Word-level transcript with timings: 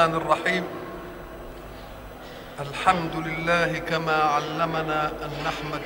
الرحمن 0.00 0.16
الرحيم. 0.16 0.64
الحمد 2.60 3.26
لله 3.26 3.78
كما 3.78 4.12
علمنا 4.12 5.12
أن 5.24 5.30
نحمد. 5.44 5.80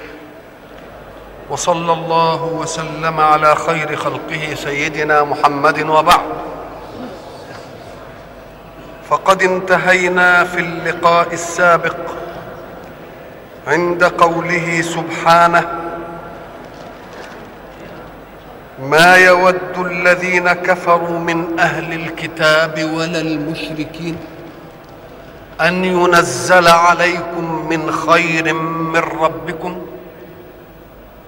وصلى 1.50 1.93
الله 1.93 2.45
وسلم 2.45 3.20
على 3.20 3.55
خير 3.55 3.96
خلقه 3.96 4.55
سيدنا 4.55 5.24
محمد 5.24 5.82
وبعد. 5.82 6.27
فقد 9.11 9.42
انتهينا 9.42 10.45
في 10.45 10.60
اللقاء 10.60 11.33
السابق 11.33 11.96
عند 13.66 14.05
قوله 14.05 14.83
سبحانه. 14.83 15.84
ما 18.78 19.16
يود 19.16 19.78
الذين 19.78 20.52
كفروا 20.52 21.19
من 21.19 21.59
أهل 21.60 21.92
الكتاب 21.92 22.91
ولا 22.95 23.20
المشركين 23.20 24.16
أن 25.60 25.84
ينزل 25.84 26.69
عليكم 26.69 27.69
من 27.69 27.92
خير 27.92 28.52
من 28.55 28.97
ربكم 28.97 29.87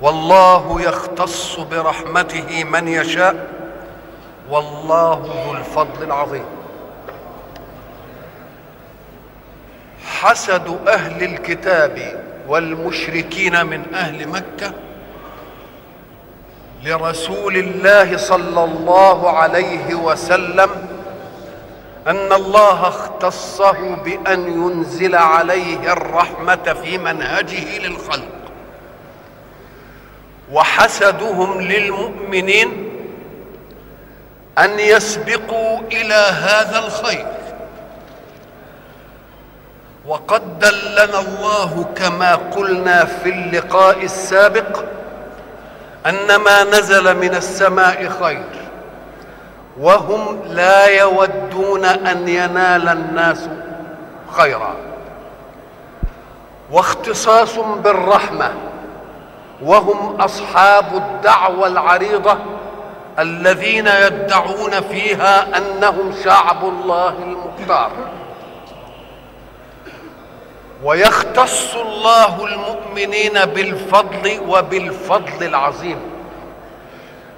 والله 0.01 0.81
يختص 0.81 1.61
برحمته 1.61 2.65
من 2.65 2.89
يشاء 2.89 3.47
والله 4.51 5.45
ذو 5.47 5.57
الفضل 5.57 6.03
العظيم. 6.03 6.45
حسد 10.21 10.79
أهل 10.89 11.23
الكتاب 11.23 12.25
والمشركين 12.49 13.67
من 13.67 13.95
أهل 13.95 14.29
مكة 14.29 14.73
لرسول 16.87 17.57
الله 17.57 18.17
صلى 18.17 18.65
الله 18.65 19.31
عليه 19.31 19.95
وسلم 19.95 20.71
أن 22.07 22.33
الله 22.33 22.89
اختصه 22.89 23.95
بأن 24.05 24.47
ينزل 24.47 25.15
عليه 25.15 25.93
الرحمة 25.93 26.77
في 26.83 26.99
منهجه 26.99 27.79
للخلق 27.79 28.29
وحسدهم 30.53 31.61
للمؤمنين 31.61 32.91
أن 34.59 34.79
يسبقوا 34.79 35.81
إلى 35.93 36.15
هذا 36.15 36.79
الخير. 36.79 37.27
وقد 40.07 40.59
دلنا 40.59 41.21
الله 41.21 41.87
كما 41.97 42.35
قلنا 42.35 43.05
في 43.05 43.29
اللقاء 43.29 44.05
السابق 44.05 44.85
ان 46.09 46.37
ما 46.37 46.65
نزل 46.65 47.17
من 47.17 47.35
السماء 47.35 48.09
خير. 48.09 48.45
وهم 49.81 50.43
لا 50.47 50.87
يودون 50.87 51.85
أن 51.85 52.29
ينال 52.29 52.89
الناس 52.89 53.49
خيرا. 54.37 54.77
واختصاص 56.71 57.59
بالرحمة. 57.59 58.53
وهم 59.63 60.21
أصحاب 60.21 60.85
الدعوة 60.95 61.67
العريضة 61.67 62.37
الذين 63.19 63.87
يدعون 63.87 64.71
فيها 64.91 65.59
أنهم 65.59 66.15
شعب 66.25 66.65
الله 66.65 67.09
المختار. 67.09 67.91
ويختص 70.87 71.75
الله 71.75 72.45
المؤمنين 72.45 73.45
بالفضل 73.45 74.41
وبالفضل 74.49 75.47
العظيم. 75.47 75.99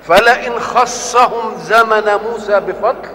فلئن 0.02 0.60
خصهم 0.60 1.54
زمن 1.58 2.10
موسى 2.24 2.60
بفضل 2.60 3.08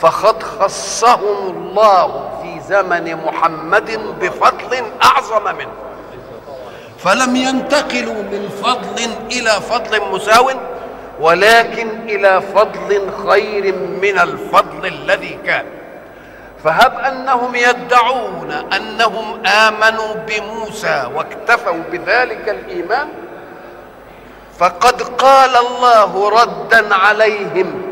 فقد 0.00 0.42
خصهم 0.42 1.50
الله 1.50 2.30
في 2.42 2.60
زمن 2.74 3.16
محمد 3.16 4.00
بفضل 4.20 4.82
أعظم 5.04 5.44
منه. 5.58 5.72
فلم 6.98 7.36
ينتقلوا 7.36 8.22
من 8.22 8.48
فضل 8.62 8.98
إلى 9.32 9.50
فضل 9.50 10.10
مساو 10.12 10.50
ولكن 11.20 11.88
إلى 12.08 12.40
فضل 12.40 13.10
خير 13.28 13.74
من 14.02 14.18
الفضل 14.18 14.86
الذي 14.86 15.38
كان. 15.46 15.64
فهب 16.64 16.98
أنهم 16.98 17.54
يدعون 17.54 18.50
أنهم 18.76 19.46
آمنوا 19.46 20.14
بموسى 20.14 21.10
واكتفوا 21.14 21.82
بذلك 21.92 22.48
الإيمان. 22.48 23.08
فقد 24.58 25.02
قال 25.02 25.56
الله 25.56 26.30
ردا 26.42 26.94
عليهم 26.94 27.82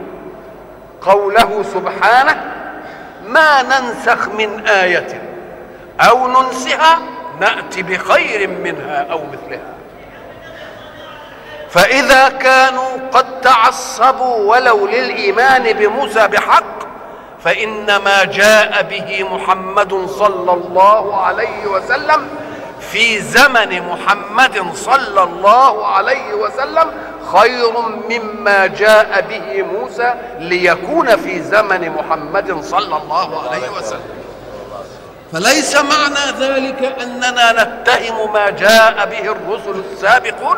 قوله 1.01 1.65
سبحانه 1.75 2.53
ما 3.27 3.63
ننسخ 3.63 4.29
من 4.29 4.67
آية 4.67 5.23
أو 6.01 6.29
ننسها 6.29 6.99
نأتي 7.41 7.83
بخير 7.83 8.49
منها 8.49 9.07
أو 9.11 9.19
مثلها. 9.19 9.73
فإذا 11.71 12.29
كانوا 12.29 12.97
قد 13.13 13.41
تعصبوا 13.41 14.37
ولو 14.37 14.87
للإيمان 14.87 15.73
بموسى 15.73 16.29
بحق 16.29 16.82
فإن 17.45 17.97
ما 17.97 18.25
جاء 18.25 18.83
به 18.83 19.29
محمد 19.35 20.07
صلى 20.07 20.53
الله 20.53 21.17
عليه 21.17 21.67
وسلم 21.67 22.29
في 22.81 23.19
زمن 23.21 23.83
محمد 23.89 24.75
صلى 24.75 25.23
الله 25.23 25.87
عليه 25.87 26.35
وسلم 26.35 26.91
خير 27.33 27.73
مما 28.11 28.67
جاء 28.67 29.25
به 29.29 29.63
موسى 29.63 30.15
ليكون 30.39 31.17
في 31.17 31.43
زمن 31.43 31.91
محمد 31.91 32.63
صلى 32.65 32.97
الله 32.97 33.51
عليه 33.51 33.69
وسلم. 33.69 34.01
فليس 35.33 35.77
معنى 35.77 36.39
ذلك 36.41 37.03
أننا 37.03 37.53
نتهم 37.53 38.33
ما 38.33 38.51
جاء 38.51 39.07
به 39.07 39.33
الرسل 39.33 39.83
السابقون 39.93 40.57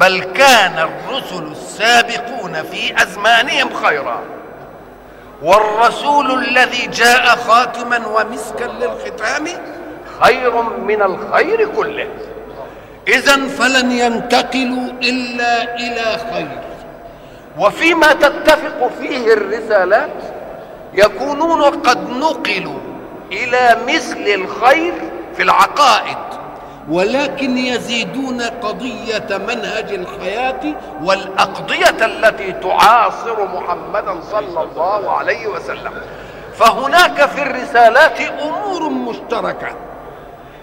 بل 0.00 0.24
كان 0.24 0.78
الرسل 0.78 1.42
السابقون 1.52 2.62
في 2.62 3.02
أزمانهم 3.02 3.74
خيرا. 3.74 4.20
والرسول 5.42 6.44
الذي 6.44 6.86
جاء 6.86 7.36
خاتما 7.36 8.06
ومسكا 8.06 8.64
للختام 8.64 9.46
خير 10.20 10.62
من 10.62 11.02
الخير 11.02 11.68
كله. 11.76 12.08
اذا 13.08 13.48
فلن 13.48 13.90
ينتقلوا 13.90 14.88
إلا 15.02 15.74
إلى 15.74 16.18
خير. 16.32 16.58
وفيما 17.58 18.12
تتفق 18.12 18.90
فيه 19.00 19.32
الرسالات 19.32 20.10
يكونون 20.94 21.62
قد 21.62 22.10
نقلوا 22.10 22.78
إلى 23.32 23.76
مثل 23.88 24.24
الخير 24.26 24.94
في 25.36 25.42
العقائد. 25.42 26.16
ولكن 26.90 27.58
يزيدون 27.58 28.42
قضية 28.42 29.26
منهج 29.30 29.92
الحياة 29.92 30.60
والأقضية 31.02 32.06
التي 32.06 32.52
تعاصر 32.52 33.44
محمدا 33.44 34.20
صلى 34.20 34.62
الله 34.62 35.10
عليه 35.10 35.46
وسلم. 35.46 35.92
فهناك 36.54 37.28
في 37.28 37.42
الرسالات 37.42 38.20
أمور 38.20 38.88
مشتركة. 38.88 39.68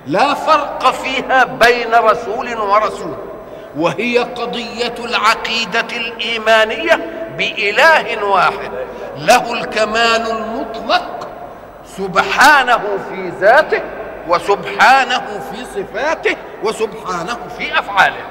لا 0.07 0.33
فرق 0.33 0.91
فيها 0.91 1.44
بين 1.44 1.95
رسول 1.95 2.57
ورسول. 2.57 3.16
وهي 3.78 4.17
قضية 4.17 4.95
العقيدة 5.00 5.97
الإيمانية 5.97 7.00
بإله 7.38 8.25
واحد. 8.25 8.72
له 9.17 9.53
الكمال 9.53 10.31
المطلق 10.31 11.28
سبحانه 11.97 12.81
في 13.09 13.31
ذاته 13.39 13.81
وسبحانه 14.28 15.41
في 15.51 15.66
صفاته 15.66 16.35
وسبحانه 16.63 17.38
في 17.57 17.79
أفعاله. 17.79 18.25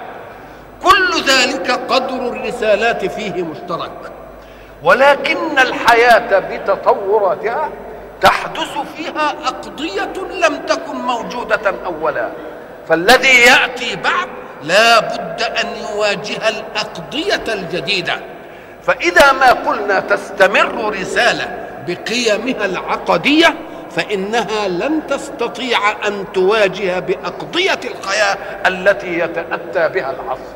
كل 0.83 1.23
ذلك 1.27 1.71
قدر 1.71 2.29
الرسالات 2.29 3.05
فيه 3.05 3.43
مشترك. 3.43 4.13
ولكن 4.83 5.59
الحياة 5.59 6.39
بتطوراتها 6.39 7.69
تحدث 8.21 8.79
فيها 8.97 9.35
أقضية 9.45 10.13
لم 10.47 10.57
تكن 10.67 10.97
موجودة 10.97 11.75
أولا. 11.87 12.29
فالذي 12.89 13.41
يأتي 13.41 13.97
بعد 13.97 14.29
لا 14.63 15.01
بد 15.01 15.43
أن 15.43 15.67
يواجه 15.77 16.49
الأقضية 16.49 17.55
الجديدة. 17.55 18.21
فإذا 18.83 19.33
ما 19.33 19.53
قلنا 19.53 20.01
تستمر 20.01 20.95
رسالة 21.01 21.69
بقيمها 21.87 22.65
العقدية 22.65 23.55
فإنها 23.97 24.69
لن 24.69 25.07
تستطيع 25.07 25.79
أن 26.07 26.25
تواجه 26.35 26.99
بأقضية 26.99 27.81
الحياة 27.85 28.37
التي 28.67 29.19
يتأتى 29.19 29.89
بها 29.89 30.11
العصر. 30.11 30.53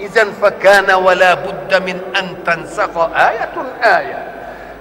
إذا 0.00 0.24
فكان 0.42 0.94
ولا 0.94 1.34
بد 1.34 1.82
من 1.82 2.00
أن 2.18 2.44
تنسخ 2.44 2.98
آية 2.98 3.52
آية. 3.82 4.34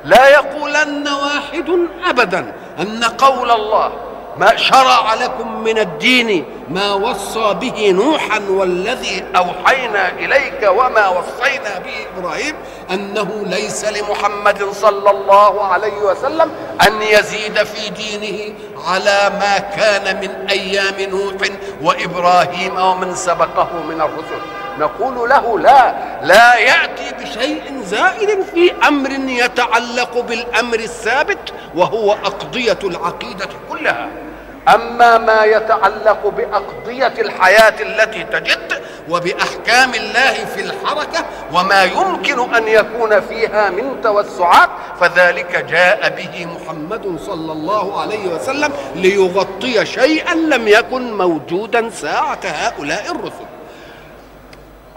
لا 0.03 0.29
يقولن 0.29 1.07
واحد 1.07 1.69
أبدا 2.09 2.53
أن 2.79 3.03
قول 3.03 3.51
الله 3.51 3.91
ما 4.39 4.55
شرع 4.55 5.13
لكم 5.13 5.63
من 5.63 5.77
الدين 5.77 6.45
ما 6.69 6.93
وصى 6.93 7.53
به 7.53 7.91
نوحا 7.91 8.41
والذي 8.49 9.23
أوحينا 9.35 10.09
إليك 10.09 10.69
وما 10.69 11.07
وصينا 11.07 11.79
به 11.79 12.07
إبراهيم 12.17 12.55
أنه 12.91 13.43
ليس 13.45 13.85
لمحمد 13.85 14.63
صلى 14.71 15.11
الله 15.11 15.65
عليه 15.65 15.97
وسلم 15.97 16.51
أن 16.87 17.01
يزيد 17.01 17.63
في 17.63 17.89
دينه 17.89 18.53
على 18.87 19.31
ما 19.39 19.57
كان 19.57 20.19
من 20.21 20.49
أيام 20.49 21.09
نوح 21.09 21.33
وإبراهيم 21.81 22.77
ومن 22.77 23.15
سبقه 23.15 23.69
من 23.89 24.01
الرسل. 24.01 24.41
نقول 24.79 25.29
له 25.29 25.59
لا 25.59 25.95
لا 26.21 26.55
يأتي 26.55 27.11
بشيء 27.19 27.81
زائد 27.83 28.41
في 28.53 28.71
أمر 28.87 29.11
يتعلق 29.11 30.19
بالأمر 30.19 30.79
الثابت 30.79 31.53
وهو 31.75 32.11
أقضية 32.13 32.79
العقيدة 32.83 33.49
كلها. 33.69 34.26
أما 34.73 35.17
ما 35.17 35.43
يتعلق 35.43 36.27
بأقضية 36.27 37.13
الحياة 37.19 37.81
التي 37.81 38.23
تجد 38.23 38.81
وبأحكام 39.09 39.93
الله 39.93 40.33
في 40.33 40.61
الحركة 40.61 41.25
وما 41.53 41.83
يمكن 41.83 42.55
أن 42.55 42.67
يكون 42.67 43.19
فيها 43.21 43.69
من 43.69 44.01
توسعات 44.03 44.69
فذلك 44.99 45.65
جاء 45.69 46.09
به 46.09 46.45
محمد 46.45 47.19
صلى 47.25 47.51
الله 47.51 48.01
عليه 48.01 48.27
وسلم 48.27 48.71
ليغطي 48.95 49.85
شيئا 49.85 50.33
لم 50.35 50.67
يكن 50.67 51.17
موجودا 51.17 51.89
ساعة 51.89 52.39
هؤلاء 52.45 53.11
الرسل. 53.11 53.45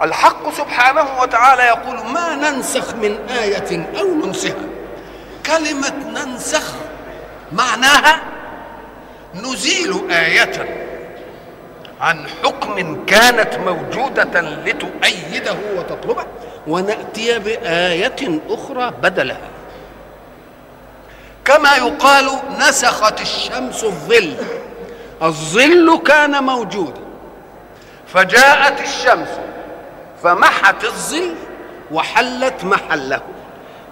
الحق 0.02 0.50
سبحانه 0.52 1.06
وتعالى 1.22 1.62
يقول 1.62 1.96
ما 2.12 2.34
ننسخ 2.34 2.94
من 2.94 3.18
آية 3.42 3.88
أو 4.00 4.06
ننسها 4.26 4.54
كلمة 5.46 5.92
ننسخ 6.14 6.72
معناها 7.52 8.20
نزيل 9.34 10.10
آية 10.10 10.86
عن 12.00 12.26
حكم 12.44 13.04
كانت 13.04 13.54
موجودة 13.58 14.40
لتؤيده 14.40 15.54
وتطلبه 15.76 16.24
ونأتي 16.66 17.38
بآية 17.38 18.40
أخرى 18.48 18.92
بدلها. 19.02 19.48
كما 21.44 21.76
يقال 21.76 22.30
نسخت 22.58 23.20
الشمس 23.20 23.84
الظل 23.84 24.34
الظل 25.22 25.98
كان 26.06 26.44
موجودا 26.44 27.00
فجاءت 28.06 28.80
الشمس 28.80 29.28
فمحت 30.22 30.84
الظل 30.84 31.34
وحلت 31.92 32.64
محله. 32.64 33.20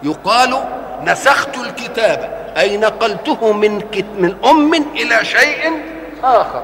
يقال 0.02 0.64
نسخت 1.04 1.56
الكتاب. 1.56 2.52
أي 2.56 2.76
نقلته 2.76 3.52
من 3.52 3.82
من 4.18 4.36
أم 4.44 4.74
إلى 4.74 5.24
شيء 5.24 5.82
آخر. 6.24 6.62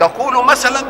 تقول 0.00 0.44
مثلا 0.44 0.80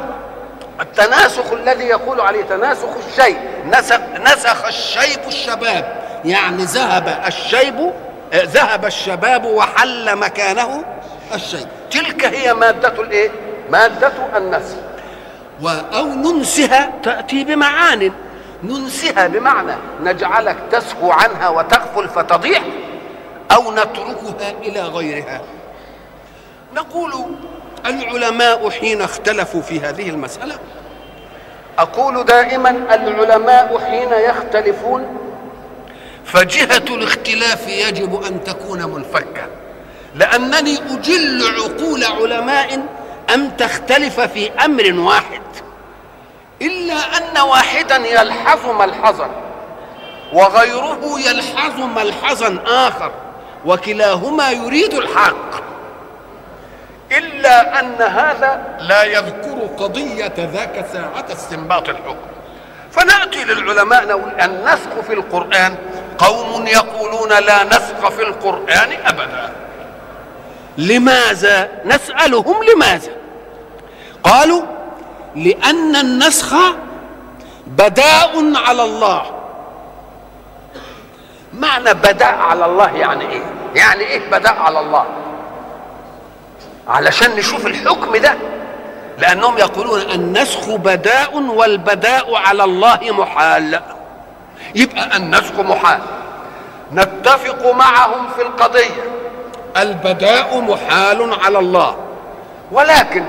التناسخ 0.80 1.52
الذي 1.52 1.84
يقول 1.84 2.20
عليه 2.20 2.42
تناسخ 2.42 2.88
الشيء. 3.08 3.38
نسخ, 3.66 4.00
نسخ 4.24 4.66
الشيب 4.66 5.20
الشباب. 5.28 6.02
يعني 6.24 6.64
ذهب 6.64 7.22
الشيب 7.26 7.92
ذهب 8.34 8.84
الشباب 8.84 9.44
وحل 9.44 10.16
مكانه 10.16 10.84
الشيب. 11.34 11.68
تلك 11.90 12.24
هي 12.24 12.54
مادة 12.54 13.02
الإيه؟ 13.02 13.30
مادة 13.70 14.12
النسخ. 14.36 14.76
أو 15.94 16.06
ننسها 16.06 16.92
تأتي 17.02 17.44
بمعان. 17.44 18.12
ننسها 18.66 19.26
بمعنى 19.26 19.72
نجعلك 20.02 20.56
تسهو 20.70 21.10
عنها 21.10 21.48
وتغفل 21.48 22.08
فتضيع 22.08 22.60
أو 23.50 23.72
نتركها 23.72 24.50
إلى 24.62 24.80
غيرها. 24.80 25.40
نقول 26.74 27.12
العلماء 27.86 28.70
حين 28.70 29.02
اختلفوا 29.02 29.62
في 29.62 29.80
هذه 29.80 30.08
المسألة 30.10 30.58
أقول 31.78 32.24
دائما 32.24 32.70
العلماء 32.70 33.78
حين 33.78 34.12
يختلفون 34.12 35.18
فجهة 36.24 36.94
الاختلاف 36.94 37.68
يجب 37.68 38.22
أن 38.22 38.44
تكون 38.44 38.82
منفكة 38.84 39.46
لأنني 40.14 40.78
أجل 40.90 41.42
عقول 41.58 42.04
علماء 42.04 42.86
أن 43.34 43.56
تختلف 43.56 44.20
في 44.20 44.50
أمر 44.64 45.00
واحد. 45.00 45.40
إلا 46.62 46.94
أن 46.94 47.38
واحدا 47.38 47.96
يلحظ 47.96 48.66
ملحظا 48.66 49.30
وغيره 50.32 51.20
يلحظ 51.26 51.80
ملحظا 51.80 52.58
آخر 52.66 53.12
وكلاهما 53.66 54.50
يريد 54.50 54.94
الحق. 54.94 55.66
إلا 57.12 57.80
أن 57.80 58.02
هذا 58.02 58.76
لا 58.80 59.04
يذكر 59.04 59.68
قضية 59.78 60.34
ذاك 60.38 60.86
ساعة 60.92 61.24
استنباط 61.32 61.88
الحكم. 61.88 62.26
فنأتي 62.90 63.44
للعلماء 63.44 64.06
نقول 64.06 64.40
النسخ 64.40 65.00
في 65.06 65.12
القرآن. 65.12 65.74
قوم 66.18 66.66
يقولون 66.66 67.28
لا 67.28 67.64
نسخ 67.64 68.08
في 68.08 68.22
القرآن 68.22 68.92
أبدا. 69.04 69.52
لماذا؟ 70.78 71.68
نسألهم 71.84 72.56
لماذا؟ 72.64 73.12
قالوا 74.24 74.62
لأن 75.36 75.96
النسخ 75.96 76.54
بداء 77.66 78.52
على 78.66 78.84
الله. 78.84 79.22
معنى 81.52 81.94
بداء 81.94 82.34
على 82.34 82.64
الله 82.64 82.96
يعني 82.96 83.28
إيه؟ 83.28 83.42
يعني 83.74 84.00
إيه 84.04 84.30
بداء 84.30 84.56
على 84.58 84.80
الله؟ 84.80 85.04
علشان 86.88 87.36
نشوف 87.36 87.66
الحكم 87.66 88.16
ده. 88.16 88.34
لأنهم 89.18 89.58
يقولون 89.58 90.00
النسخ 90.00 90.70
بداء 90.70 91.38
والبداء 91.38 92.34
على 92.34 92.64
الله 92.64 92.98
محال. 93.02 93.80
يبقى 94.74 95.16
النسخ 95.16 95.60
محال. 95.60 96.00
نتفق 96.92 97.72
معهم 97.72 98.28
في 98.36 98.42
القضية. 98.42 99.04
البداء 99.76 100.60
محال 100.60 101.34
على 101.44 101.58
الله. 101.58 101.96
ولكن 102.72 103.24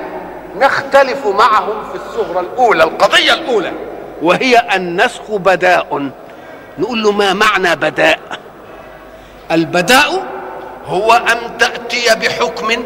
نختلف 0.56 1.28
معهم 1.28 1.84
في 1.92 1.96
الصغرى 1.96 2.40
الأولى 2.40 2.84
القضية 2.84 3.34
الأولى. 3.34 3.74
وهي 4.22 4.68
النسخ 4.76 5.32
بداء. 5.32 6.10
نقول 6.80 7.04
له 7.04 7.12
ما 7.12 7.34
معنى 7.34 7.76
بداء؟ 7.76 8.20
البداء 9.52 10.24
هو 10.86 11.14
أن 11.14 11.58
تأتي 11.58 12.16
بحكم 12.16 12.84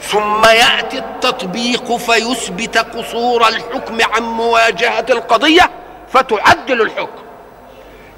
ثم 0.00 0.44
يأتي 0.44 0.98
التطبيق 0.98 1.96
فيثبت 1.96 2.78
قصور 2.78 3.48
الحكم 3.48 3.98
عن 4.14 4.22
مواجهة 4.22 5.06
القضية 5.10 5.70
فتعدل 6.12 6.82
الحكم. 6.82 7.25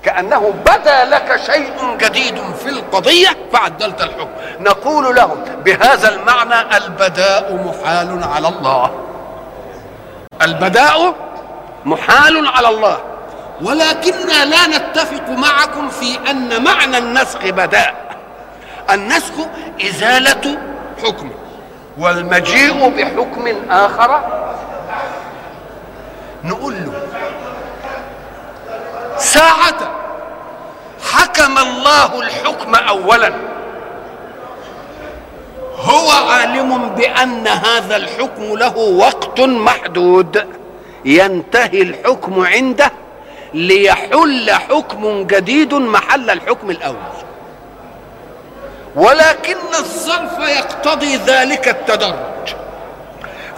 كأنه 0.08 0.54
بدا 0.66 1.04
لك 1.04 1.40
شيء 1.46 1.96
جديد 1.98 2.38
في 2.62 2.68
القضية 2.68 3.28
فعدلت 3.52 4.02
الحكم. 4.02 4.30
نقول 4.60 5.16
لهم 5.16 5.44
بهذا 5.64 6.08
المعنى 6.08 6.76
البداء 6.76 7.54
محال 7.54 8.24
على 8.34 8.48
الله. 8.48 8.90
البداء 10.42 11.14
محال 11.84 12.46
على 12.46 12.68
الله. 12.68 12.98
ولكننا 13.62 14.44
لا 14.44 14.66
نتفق 14.66 15.28
معكم 15.28 15.88
في 15.88 16.30
أن 16.30 16.64
معنى 16.64 16.98
النسخ 16.98 17.38
بداء. 17.42 17.94
النسخ 18.90 19.34
إزالة 19.82 20.58
حكم. 21.04 21.30
والمجيء 21.98 22.88
بحكم 22.88 23.70
آخر 23.70 24.20
نقول 26.44 26.74
له 26.74 26.92
ساعة 29.18 29.97
حكم 31.38 31.58
الله 31.58 32.20
الحكم 32.20 32.74
أولا. 32.74 33.32
هو 35.80 36.10
عالم 36.10 36.88
بأن 36.88 37.48
هذا 37.48 37.96
الحكم 37.96 38.56
له 38.56 38.76
وقت 38.78 39.40
محدود. 39.40 40.46
ينتهي 41.04 41.82
الحكم 41.82 42.46
عنده 42.46 42.90
ليحل 43.54 44.50
حكم 44.50 45.26
جديد 45.26 45.74
محل 45.74 46.30
الحكم 46.30 46.70
الأول. 46.70 47.16
ولكن 48.96 49.56
الظرف 49.78 50.38
يقتضي 50.38 51.16
ذلك 51.16 51.68
التدرج. 51.68 52.54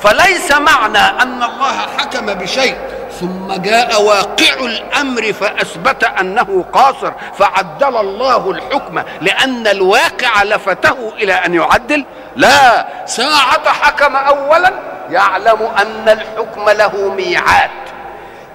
فليس 0.03 0.53
معنى 0.53 0.99
أن 0.99 1.43
الله 1.43 1.77
حكم 1.99 2.27
بشيء 2.27 2.77
ثم 3.21 3.53
جاء 3.53 4.03
واقع 4.03 4.55
الأمر 4.61 5.33
فأثبت 5.33 6.05
أنه 6.05 6.65
قاصر 6.73 7.13
فعدل 7.39 7.97
الله 7.97 8.51
الحكم 8.51 9.03
لأن 9.21 9.67
الواقع 9.67 10.43
لفته 10.43 11.13
إلى 11.17 11.33
أن 11.33 11.55
يعدل. 11.55 12.05
لا 12.37 12.87
ساعة 13.07 13.73
حكم 13.73 14.17
اولا 14.17 14.73
يعلم 15.11 15.69
أن 15.79 16.09
الحكم 16.09 16.71
له 16.71 17.15
ميعاد. 17.15 17.71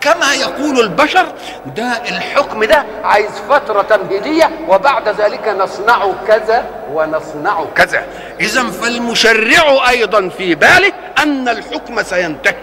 كما 0.06 0.34
يقول 0.34 0.80
البشر 0.80 1.26
ده 1.66 1.92
الحكم 2.10 2.64
ده 2.64 2.86
عايز 3.04 3.32
فترة 3.50 3.82
تمهيدية 3.82 4.50
وبعد 4.68 5.10
ذلك 5.10 5.48
نصنع 5.48 6.08
كذا 6.28 6.66
ونصنع 6.94 7.66
كذا. 7.76 8.04
إذا 8.40 8.64
فالمشرع 8.64 9.90
أيضا 9.90 10.30
في 10.30 10.56
باله 10.56 10.92
أن 11.24 11.50
الحكم 11.50 12.04
سينتهي. 12.04 12.56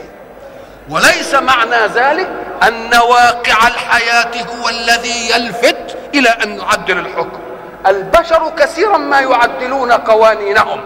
وليس 0.91 1.35
معنى 1.35 1.87
ذلك 1.95 2.29
أن 2.63 2.95
واقع 2.95 3.69
الحياة 3.69 4.31
هو 4.45 4.69
الذي 4.69 5.31
يلفت 5.31 5.97
إلى 6.15 6.29
أن 6.29 6.57
نعدل 6.57 6.99
الحكم. 6.99 7.41
البشر 7.87 8.53
كثيرا 8.59 8.99
ما 8.99 9.21
يعدلون 9.21 9.93
قوانينهم. 9.93 10.81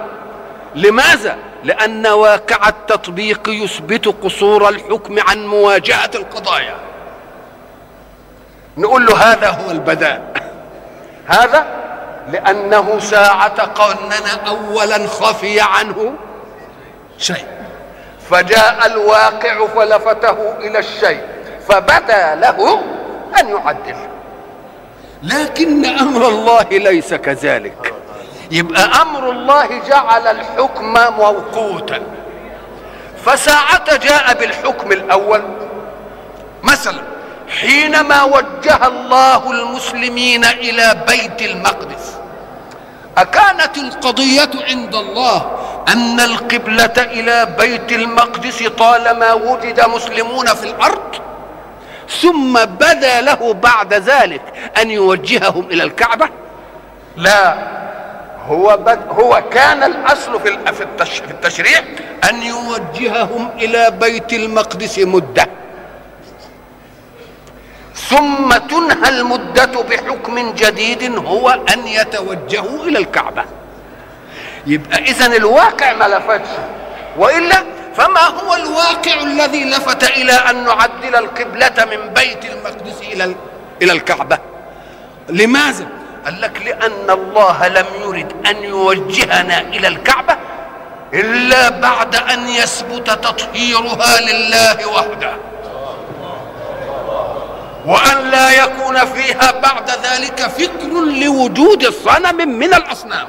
لماذا؟ 0.74 1.36
لأن 1.64 2.06
واقع 2.06 2.68
التطبيق 2.68 3.48
يثبت 3.48 4.08
قصور 4.24 4.68
الحكم 4.68 5.20
عن 5.20 5.46
مواجهة 5.46 6.10
القضايا. 6.14 6.76
نقول 8.76 9.06
له 9.06 9.32
هذا 9.32 9.48
هو 9.48 9.70
البداء. 9.70 10.32
هذا 11.26 11.66
لأنه 12.32 12.98
ساعة 12.98 13.62
قننا 13.62 14.48
اولا 14.48 15.06
خفي 15.06 15.60
عنه 15.60 16.12
شيء. 17.18 17.46
فجاء 18.30 18.86
الواقع 18.86 19.66
فلفته 19.66 20.58
إلى 20.58 20.78
الشيء. 20.78 21.22
فبدأ 21.68 22.34
له 22.34 22.82
أن 23.40 23.48
يعدل. 23.48 23.96
لكن 25.22 25.84
أمر 25.84 26.28
الله 26.28 26.62
ليس 26.70 27.14
كذلك. 27.14 27.94
يبقى 28.50 29.02
أمر 29.02 29.30
الله 29.30 29.68
جعل 29.88 30.26
الحكم 30.26 30.92
موقوتا. 31.18 32.00
فساعة 33.24 33.96
جاء 33.96 34.34
بالحكم 34.34 34.92
الأول. 34.92 35.42
مثلا 36.62 37.00
حينما 37.60 38.22
وجه 38.22 38.86
الله 38.86 39.50
المسلمين 39.50 40.44
إلى 40.44 41.04
بيت 41.08 41.42
المقدس 41.42 42.16
أكانت 43.18 43.78
القضية 43.78 44.50
عند 44.68 44.94
الله 44.94 45.58
أن 45.88 46.20
القبلة 46.20 46.92
إلى 46.98 47.54
بيت 47.58 47.92
المقدس 47.92 48.62
طالما 48.62 49.32
وجد 49.32 49.80
مسلمون 49.88 50.46
في 50.46 50.64
الأرض 50.64 51.14
ثم 52.20 52.64
بدا 52.64 53.20
له 53.20 53.54
بعد 53.54 53.94
ذلك 53.94 54.42
أن 54.82 54.90
يوجههم 54.90 55.66
إلى 55.70 55.82
الكعبة؟ 55.82 56.28
لا. 57.16 57.56
هو 58.48 58.76
بد 58.76 59.00
هو 59.08 59.42
كان 59.50 59.82
الأصل 59.82 60.40
في 60.40 60.58
في 60.72 61.30
التشريع 61.30 61.80
أن 62.30 62.42
يوجههم 62.42 63.50
إلى 63.58 63.90
بيت 63.90 64.32
المقدس 64.32 64.98
مدة. 64.98 65.46
ثم 67.94 68.56
تنهى 68.56 69.08
المدة 69.08 69.82
بحكم 69.82 70.52
جديد 70.52 71.16
هو 71.18 71.50
أن 71.50 71.86
يتوجهوا 71.86 72.84
إلى 72.84 72.98
الكعبة. 72.98 73.44
يبقى 74.66 74.98
اذا 74.98 75.26
الواقع 75.26 75.92
ما 75.92 76.04
لفتش. 76.04 76.48
وإلا 77.18 77.64
فما 77.96 78.20
هو 78.20 78.54
الواقع 78.54 79.22
الذي 79.22 79.64
لفت 79.64 80.04
إلى 80.04 80.32
أن 80.32 80.64
نعدل 80.64 81.16
القبلة 81.16 81.84
من 81.90 82.14
بيت 82.14 82.44
المقدس 82.44 83.00
إلى 83.12 83.34
إلى 83.82 83.92
الكعبة؟ 83.92 84.38
لماذا؟ 85.28 85.86
قال 86.26 86.40
لك 86.40 86.62
لأن 86.64 87.10
الله 87.10 87.68
لم 87.68 87.86
يرد 88.00 88.46
أن 88.46 88.64
يوجهنا 88.64 89.60
إلى 89.60 89.88
الكعبة 89.88 90.36
إلا 91.14 91.68
بعد 91.68 92.16
أن 92.16 92.48
يثبت 92.48 93.10
تطهيرها 93.10 94.20
لله 94.20 94.86
وحده. 94.88 95.32
وأن 97.86 98.30
لا 98.30 98.50
يكون 98.50 99.04
فيها 99.04 99.50
بعد 99.50 99.90
ذلك 99.90 100.40
فكر 100.40 101.04
لوجود 101.24 101.94
صنم 102.04 102.58
من 102.58 102.74
الأصنام. 102.74 103.28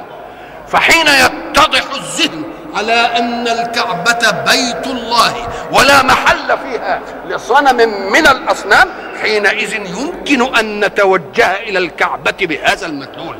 فحين 0.68 1.06
يتضح 1.06 1.84
الذهن 1.94 2.42
على 2.74 2.92
أن 2.92 3.48
الكعبة 3.48 4.30
بيت 4.30 4.86
الله 4.86 5.48
ولا 5.72 6.02
محل 6.02 6.58
فيها 6.58 7.00
لصنم 7.28 7.76
من 8.12 8.26
الأصنام 8.26 8.88
حينئذ 9.22 9.74
يمكن 9.74 10.56
أن 10.56 10.84
نتوجه 10.84 11.56
إلى 11.56 11.78
الكعبة 11.78 12.34
بهذا 12.40 12.86
المدلول. 12.86 13.36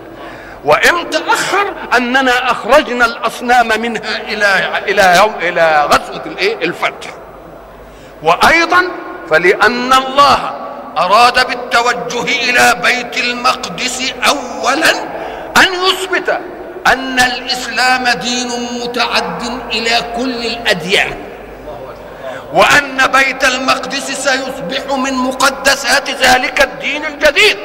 وإن 0.65 1.11
تأخر 1.11 1.73
أننا 1.97 2.51
أخرجنا 2.51 3.05
الأصنام 3.05 3.81
منها 3.81 4.21
إلى 4.29 4.79
إلى 4.89 5.17
يوم 5.17 5.35
إلى 5.41 5.89
غزوة 5.91 6.23
الإيه؟ 6.27 6.65
الفتح. 6.65 7.11
وأيضا 8.23 8.85
فلأن 9.31 9.93
الله 9.93 10.51
أراد 10.99 11.47
بالتوجه 11.47 12.23
إلى 12.23 12.81
بيت 12.83 13.25
المقدس 13.25 14.13
أولا 14.29 14.91
أن 15.57 15.75
يثبت 15.87 16.39
أن 16.93 17.21
الإسلام 17.21 18.09
دين 18.09 18.49
متعد 18.83 19.43
إلى 19.73 20.05
كل 20.17 20.47
الأديان 20.47 21.17
وأن 22.53 23.07
بيت 23.07 23.45
المقدس 23.45 24.07
سيصبح 24.11 24.97
من 24.97 25.15
مقدسات 25.15 26.11
ذلك 26.11 26.63
الدين 26.63 27.05
الجديد 27.05 27.59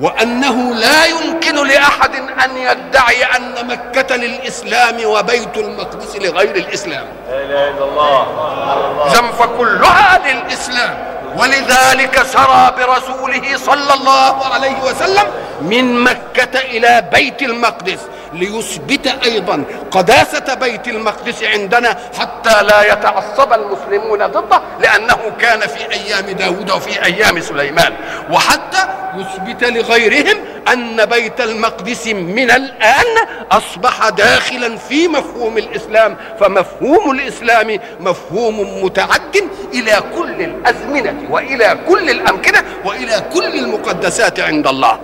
وأنه 0.00 0.74
لا 0.74 1.04
يمكن 1.06 1.66
لأحد 1.66 2.14
أن 2.14 2.56
يدعي 2.56 3.24
أن 3.24 3.66
مكة 3.66 4.16
للإسلام 4.16 5.04
وبيت 5.04 5.56
المقدس 5.56 6.16
لغير 6.16 6.56
الإسلام. 6.56 7.06
لا 7.30 7.42
إله 7.42 7.70
إلا 7.70 7.84
الله. 7.84 9.32
فكلها 9.38 10.20
للإسلام. 10.26 11.13
ولذلك 11.36 12.22
سرى 12.22 12.74
برسوله 12.78 13.56
صلى 13.56 13.94
الله 13.94 14.46
عليه 14.54 14.82
وسلم 14.82 15.26
من 15.60 16.00
مكة 16.04 16.58
إلى 16.60 17.08
بيت 17.12 17.42
المقدس. 17.42 17.98
ليثبت 18.34 19.06
أيضا 19.24 19.64
قداسة 19.90 20.54
بيت 20.54 20.88
المقدس 20.88 21.42
عندنا 21.42 21.98
حتى 22.18 22.62
لا 22.62 22.92
يتعصب 22.92 23.52
المسلمون 23.52 24.26
ضده 24.26 24.60
لأنه 24.80 25.18
كان 25.40 25.60
في 25.60 25.92
أيام 25.92 26.26
داود 26.26 26.70
وفي 26.70 27.04
أيام 27.04 27.40
سليمان. 27.40 27.92
وحتى 28.30 28.88
يثبت 29.16 29.64
لغيرهم 29.64 30.36
أن 30.72 31.04
بيت 31.04 31.40
المقدس 31.40 32.06
من 32.06 32.50
الآن 32.50 33.26
أصبح 33.52 34.08
داخلا 34.08 34.76
في 34.76 35.08
مفهوم 35.08 35.58
الإسلام. 35.58 36.16
فمفهوم 36.40 37.10
الإسلام 37.10 37.80
مفهوم 38.00 38.84
متعد 38.84 39.36
إلى 39.74 40.02
كل 40.18 40.42
الأزمنة 40.42 41.14
وإلى 41.30 41.78
كل 41.88 42.10
الأمكنة 42.10 42.64
وإلى 42.84 43.22
كل 43.34 43.58
المقدسات 43.58 44.40
عند 44.40 44.66
الله. 44.66 44.98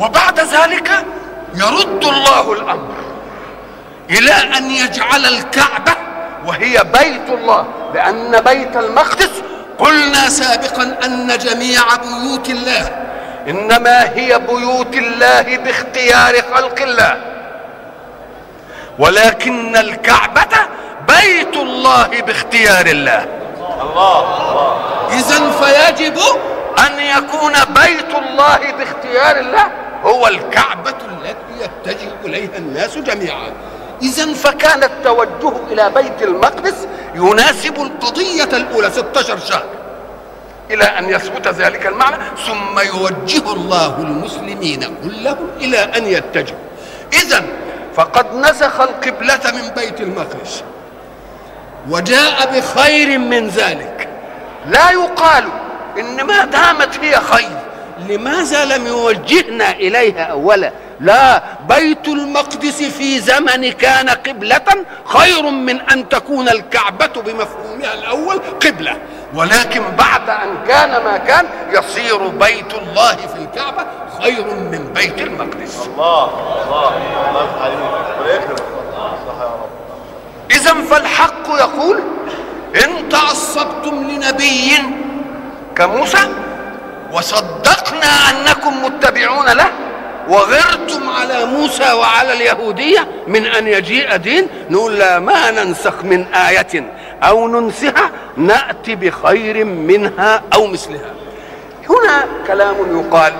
وبعد 0.00 0.40
ذلك 0.40 0.90
يرد 1.54 2.04
الله 2.04 2.52
الأمر 2.52 2.94
إلى 4.10 4.32
أن 4.32 4.70
يجعل 4.70 5.26
الكعبة 5.26 5.92
وهي 6.46 6.84
بيت 6.84 7.28
الله 7.28 7.66
لأن 7.94 8.40
بيت 8.40 8.76
المقدس 8.76 9.30
قلنا 9.78 10.28
سابقا 10.28 10.96
أن 11.04 11.38
جميع 11.38 11.82
بيوت 11.96 12.48
الله 12.48 13.06
إنما 13.48 14.02
هي 14.14 14.38
بيوت 14.38 14.94
الله 14.94 15.56
باختيار 15.56 16.34
خلق 16.54 16.82
الله 16.82 17.16
ولكن 18.98 19.76
الكعبة 19.76 20.56
بيت 21.08 21.56
الله 21.56 22.08
باختيار 22.26 22.86
الله. 22.86 23.26
الله 23.82 24.24
اذا 25.10 25.50
فيجب 25.50 26.18
أن 26.86 27.00
يكون 27.00 27.52
بيت 27.52 28.14
الله 28.14 28.58
باختيار 28.78 29.36
الله. 29.36 29.70
هو 30.04 30.26
الكعبة 30.26 30.90
التي 30.90 31.64
يتجه 31.64 32.12
إليها 32.24 32.58
الناس 32.58 32.98
جميعا. 32.98 33.52
إذا 34.02 34.34
فكان 34.34 34.82
التوجه 34.84 35.52
إلى 35.70 35.90
بيت 35.90 36.22
المقدس 36.22 36.86
يناسب 37.14 37.80
القضية 37.80 38.56
الأولى 38.56 38.90
16 38.90 39.38
شهر. 39.38 39.64
إلى 40.70 40.84
أن 40.84 41.10
يثبت 41.10 41.48
ذلك 41.48 41.86
المعنى 41.86 42.16
ثم 42.46 42.78
يوجه 42.78 43.52
الله 43.52 43.96
المسلمين 43.98 44.96
كلهم 45.04 45.48
إلى 45.60 45.78
أن 45.78 46.06
يتجهوا. 46.06 46.58
إذا 47.12 47.44
فقد 47.94 48.34
نسخ 48.34 48.80
القبلة 48.80 49.40
من 49.44 49.70
بيت 49.76 50.00
المقدس. 50.00 50.62
وجاء 51.90 52.58
بخير 52.58 53.18
من 53.18 53.48
ذلك. 53.48 54.08
لا 54.66 54.90
يقال 54.90 55.44
إن 55.98 56.24
ما 56.26 56.44
دامت 56.44 56.98
هي 57.00 57.20
خير. 57.20 57.59
لماذا 58.10 58.64
لم 58.64 58.86
يوجهنا 58.86 59.70
إليها 59.70 60.22
أولا؟ 60.22 60.72
لا 61.00 61.42
بيت 61.68 62.08
المقدس 62.08 62.82
في 62.82 63.20
زمن 63.20 63.72
كان 63.72 64.08
قبلة 64.08 64.84
خير 65.04 65.42
من 65.42 65.80
أن 65.80 66.08
تكون 66.08 66.48
الكعبة 66.48 67.06
بمفهومها 67.06 67.94
الأول 67.94 68.40
قبلة. 68.66 68.96
ولكن 69.34 69.82
بعد 69.98 70.30
أن 70.30 70.66
كان 70.68 71.04
ما 71.04 71.16
كان 71.16 71.46
يصير 71.72 72.28
بيت 72.28 72.74
الله 72.74 73.16
في 73.16 73.38
الكعبة 73.38 73.86
خير 74.22 74.44
من 74.44 74.92
بيت 74.94 75.20
المقدس. 75.20 75.86
الله 75.86 76.24
الله 76.64 76.96
الله 77.30 77.70
إذا 80.50 80.74
فالحق 80.74 81.48
يقول 81.48 82.00
إن 82.84 83.08
تعصبتم 83.08 84.10
لنبي 84.10 84.72
كموسى 85.76 86.18
وصدقنا 87.12 88.06
أنكم 88.30 88.84
متبعون 88.84 89.46
له 89.46 89.66
وغرتم 90.28 91.10
على 91.10 91.44
موسى 91.44 91.92
وعلى 91.92 92.32
اليهودية 92.32 93.08
من 93.26 93.46
أن 93.46 93.66
يجيء 93.66 94.16
دين 94.16 94.46
نقول 94.70 94.98
لا 94.98 95.18
ما 95.18 95.50
ننسخ 95.50 96.04
من 96.04 96.26
آية 96.34 96.92
أو 97.22 97.48
ننسها 97.48 98.10
نأتي 98.36 98.94
بخير 98.94 99.64
منها 99.64 100.42
أو 100.54 100.66
مثلها. 100.66 101.10
هنا 101.88 102.26
كلام 102.46 103.00
يقال 103.00 103.32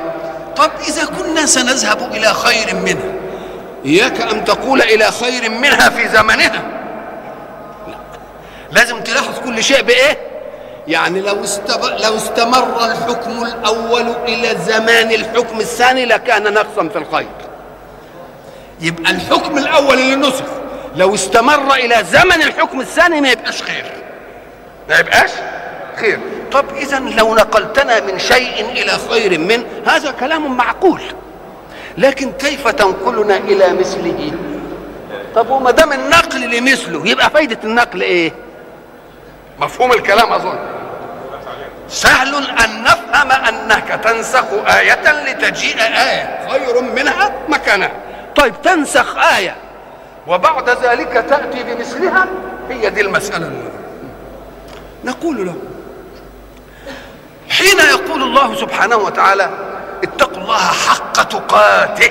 طب 0.57 0.71
إذا 0.89 1.05
كنا 1.05 1.47
سنذهب 1.47 2.12
إلى 2.15 2.27
خير 2.35 2.75
منها 2.75 3.12
إياك 3.85 4.21
أن 4.21 4.45
تقول 4.45 4.83
إلى 4.83 5.05
خير 5.11 5.50
منها 5.50 5.89
في 5.91 6.09
زمنها؟ 6.09 6.62
لا. 7.89 7.95
لازم 8.73 9.00
تلاحظ 9.00 9.39
كل 9.45 9.65
شيء 9.65 9.83
بإيه؟ 9.83 10.19
يعني 10.90 11.20
لو. 11.20 11.35
لو 12.04 12.16
استمر 12.16 12.85
الحكم 12.85 13.42
الأول 13.44 14.14
إلى 14.28 14.56
زمان 14.66 15.11
الحكم 15.11 15.61
الثاني 15.61 16.04
لكان 16.04 16.54
نقصا 16.54 16.88
في 16.88 16.99
الخير. 16.99 17.28
يبقى 18.80 19.11
الحكم 19.11 19.59
الأول 19.59 19.99
اللي 19.99 20.16
نسخ 20.16 20.44
لو 20.97 21.14
استمر 21.14 21.75
إلى 21.75 22.04
زمن 22.04 22.42
الحكم 22.42 22.80
الثاني 22.80 23.20
ما 23.20 23.30
يبقاش 23.30 23.62
خير. 23.62 23.85
ما 24.88 24.99
يبقاش 24.99 25.30
خير. 25.97 26.20
طب 26.52 26.64
اذا 26.76 26.99
لو 26.99 27.35
نقلتنا 27.35 28.00
من 28.00 28.18
شيء 28.18 28.70
إلى 28.70 28.92
خير 29.11 29.38
منه 29.38 29.64
هذا 29.87 30.11
كلام 30.11 30.56
معقول. 30.56 31.00
لكن 31.99 32.32
كيف 32.32 32.68
تنقلنا 32.68 33.37
إلى 33.37 33.73
مثله؟ 33.73 34.32
طب 35.35 35.50
وما 35.50 35.70
دام 35.70 35.92
النقل 35.92 36.50
لمثله 36.56 37.09
يبقى 37.09 37.30
فايدة 37.30 37.59
النقل 37.64 38.02
إيه؟ 38.02 38.32
مفهوم 39.59 39.92
الكلام 39.92 40.32
أظن. 40.32 40.59
سهل 41.90 42.35
أن 42.50 42.82
نفهم 42.82 43.32
أنك 43.32 44.00
تنسخ 44.04 44.44
آية 44.78 45.12
لتجيء 45.32 45.76
آية. 45.80 46.49
خير 46.50 46.80
منها 46.82 47.32
مكانها 47.49 47.90
طيب 48.37 48.62
تنسخ 48.62 49.16
آية. 49.16 49.56
وبعد 50.26 50.70
ذلك 50.70 51.25
تأتي 51.28 51.62
بمثلها 51.62 52.26
هي 52.70 52.90
دي 52.90 53.00
المسألة. 53.00 53.50
نقول 55.04 55.47
له 55.47 55.54
حين 57.50 57.78
يقول 57.78 58.23
الله 58.23 58.54
سبحانه 58.56 58.97
وتعالى 58.97 59.50
اتقوا 60.04 60.42
الله 60.42 60.59
حق 60.59 61.12
تقاته. 61.23 62.11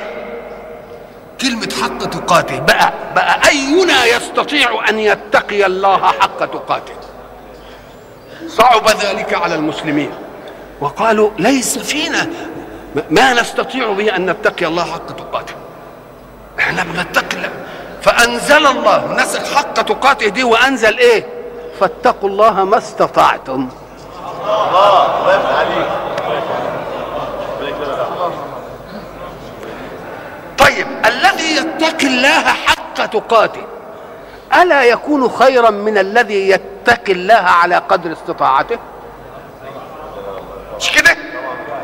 كلمة 1.42 1.70
حق 1.82 2.10
تقاته 2.10 2.60
بقى 2.60 2.94
بقى 3.16 3.48
أينا 3.50 4.06
يستطيع 4.06 4.90
أن 4.90 5.00
يتقي 5.00 5.66
الله 5.66 6.08
حق 6.08 6.46
تقاته؟ 6.46 6.94
صعب 8.48 8.88
ذلك 8.88 9.34
على 9.34 9.56
المسلمين. 9.56 10.12
وقالوا 10.82 11.30
ليس 11.40 11.78
فينا. 11.78 12.30
ما 13.10 13.34
نستطيع 13.34 13.92
به 13.92 14.16
أن 14.16 14.30
نتقي 14.30 14.66
الله 14.66 14.84
حق 14.84 15.12
تقاته. 15.16 15.54
إحنا 16.60 16.84
بنتقي 16.84 17.38
الله. 17.38 17.50
فأنزل 18.02 18.68
الله. 18.68 19.16
نسخ 19.18 19.54
حق 19.56 19.74
تقاته 19.74 20.28
دي 20.28 20.44
وأنزل 20.44 20.98
إيه؟ 20.98 21.26
فاتقوا 21.80 22.30
الله 22.30 22.64
ما 22.64 22.78
استطعتم. 22.78 23.70
الله 24.44 25.48
عليك 25.58 25.88
طيب 30.58 30.88
الذي 31.06 31.56
يتقي 31.56 32.08
الله 32.08 32.44
حق 32.44 33.06
تقاته 33.06 33.62
ألا 34.62 34.84
يكون 34.84 35.30
خيرا 35.30 35.70
من 35.70 35.98
الذي 35.98 36.50
يتقي 36.50 36.70
الله 37.10 37.34
على 37.34 37.76
قدر 37.76 38.12
استطاعته. 38.12 38.78
مش 40.78 40.92
كده؟ 40.92 41.18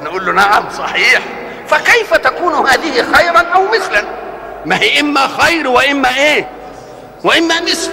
نقول 0.03 0.25
له 0.25 0.31
نعم 0.31 0.69
صحيح. 0.69 1.21
فكيف 1.67 2.13
تكون 2.13 2.53
هذه 2.53 3.13
خيرا 3.13 3.39
أو 3.39 3.67
مثلا؟ 3.67 4.03
ما 4.65 4.77
هي 4.77 4.99
إما 4.99 5.27
خير 5.27 5.67
وإما 5.67 6.09
إيه؟ 6.09 6.47
وإما 7.23 7.61
مثل. 7.61 7.91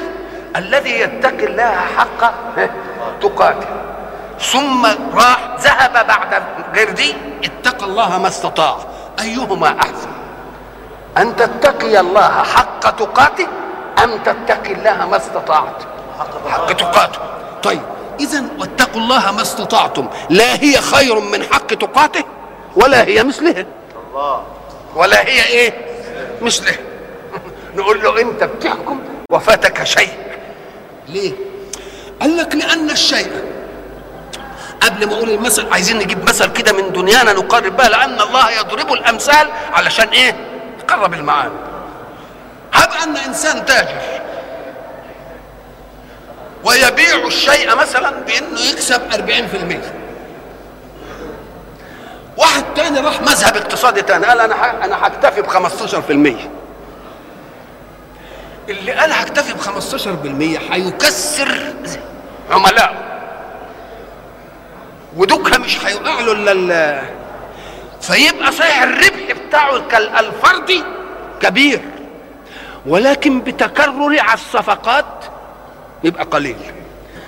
الذي 0.57 1.01
يتقي 1.01 1.47
الله 1.47 1.75
حق 1.97 2.33
تقاته. 3.21 3.67
ثم 4.41 4.87
راح 5.15 5.39
ذهب 5.61 6.07
بعد 6.07 6.43
غير 6.75 6.91
دي 6.91 7.15
اتقى 7.45 7.87
الله 7.87 8.19
ما 8.19 8.29
استطاع. 8.29 8.77
أيهما 9.21 9.77
أحسن؟ 9.81 10.09
أن 11.19 11.37
تتقي 11.37 12.01
الله 12.01 12.43
حق 12.43 12.91
تقاته 12.91 13.47
أم 14.05 14.19
تتقي 14.19 14.73
الله 14.73 15.07
ما 15.07 15.17
استطعت 15.17 15.83
حق 16.49 16.73
تقاته. 16.73 17.19
طيب 17.63 17.83
اذا 18.21 18.45
واتقوا 18.59 19.01
الله 19.01 19.33
ما 19.33 19.43
استطعتم. 19.43 20.09
لا 20.31 20.63
هي 20.63 20.81
خير 20.81 21.21
من 21.21 21.43
حق 21.43 21.67
تقاته 21.67 22.25
ولا 22.77 23.05
هي 23.05 23.23
مثله. 23.25 23.67
ولا 24.95 25.27
هي 25.29 25.47
إيه؟ 25.47 25.75
مثله. 26.41 26.77
نقول 27.77 28.03
له 28.03 28.21
أنت 28.21 28.45
بتحكم 28.45 29.01
وفاتك 29.31 29.85
شيء. 29.85 30.13
ليه؟ 31.09 31.33
قال 32.21 32.37
لك 32.37 32.55
لأن 32.55 32.91
الشيء 32.91 33.33
قبل 34.81 35.07
ما 35.07 35.15
أقول 35.15 35.31
المثل 35.31 35.73
عايزين 35.73 35.99
نجيب 35.99 36.29
مثل 36.29 36.53
كده 36.53 36.73
من 36.73 36.93
دنيانا 36.93 37.33
نقرب 37.33 37.77
بها 37.77 37.89
لأن 37.89 38.21
الله 38.21 38.51
يضرب 38.51 38.93
الأمثال 38.93 39.49
علشان 39.73 40.09
إيه؟ 40.09 40.37
تقرب 40.87 41.15
المعاني. 41.15 41.55
هب 42.73 42.89
أن 43.03 43.17
إنسان 43.17 43.65
تاجر. 43.65 44.01
ويبيع 46.65 47.27
الشيء 47.27 47.75
مثلا 47.77 48.11
بإنه 48.11 48.61
يكسب 48.61 49.01
40% 49.13 49.17
واحد 52.39 52.65
تاني 52.77 53.01
راح 53.01 53.21
مذهب 53.21 53.57
اقتصادي 53.57 54.03
تاني 54.03 54.27
قال 54.27 54.41
أنا 54.41 54.85
أنا 54.85 55.07
هكتفي 55.07 55.43
ب 55.43 55.47
15% 55.47 56.11
اللي 58.69 58.93
قال 58.93 59.13
هكتفي 59.13 59.53
ب 59.55 59.61
15% 59.61 60.73
هيكسر 60.73 61.59
عملائه 62.51 62.95
ودوكها 65.17 65.59
مش 65.59 65.85
هيقع 65.87 66.21
له 66.21 66.33
إلا 66.33 67.03
فيبقى 68.01 68.53
صحيح 68.53 68.83
الربح 68.83 69.33
بتاعه 69.49 69.77
الفردي 70.21 70.85
كبير. 71.41 71.81
ولكن 72.87 73.41
بتكرر 73.41 74.21
على 74.21 74.35
الصفقات 74.35 75.22
يبقى 76.05 76.25
قليل. 76.25 76.57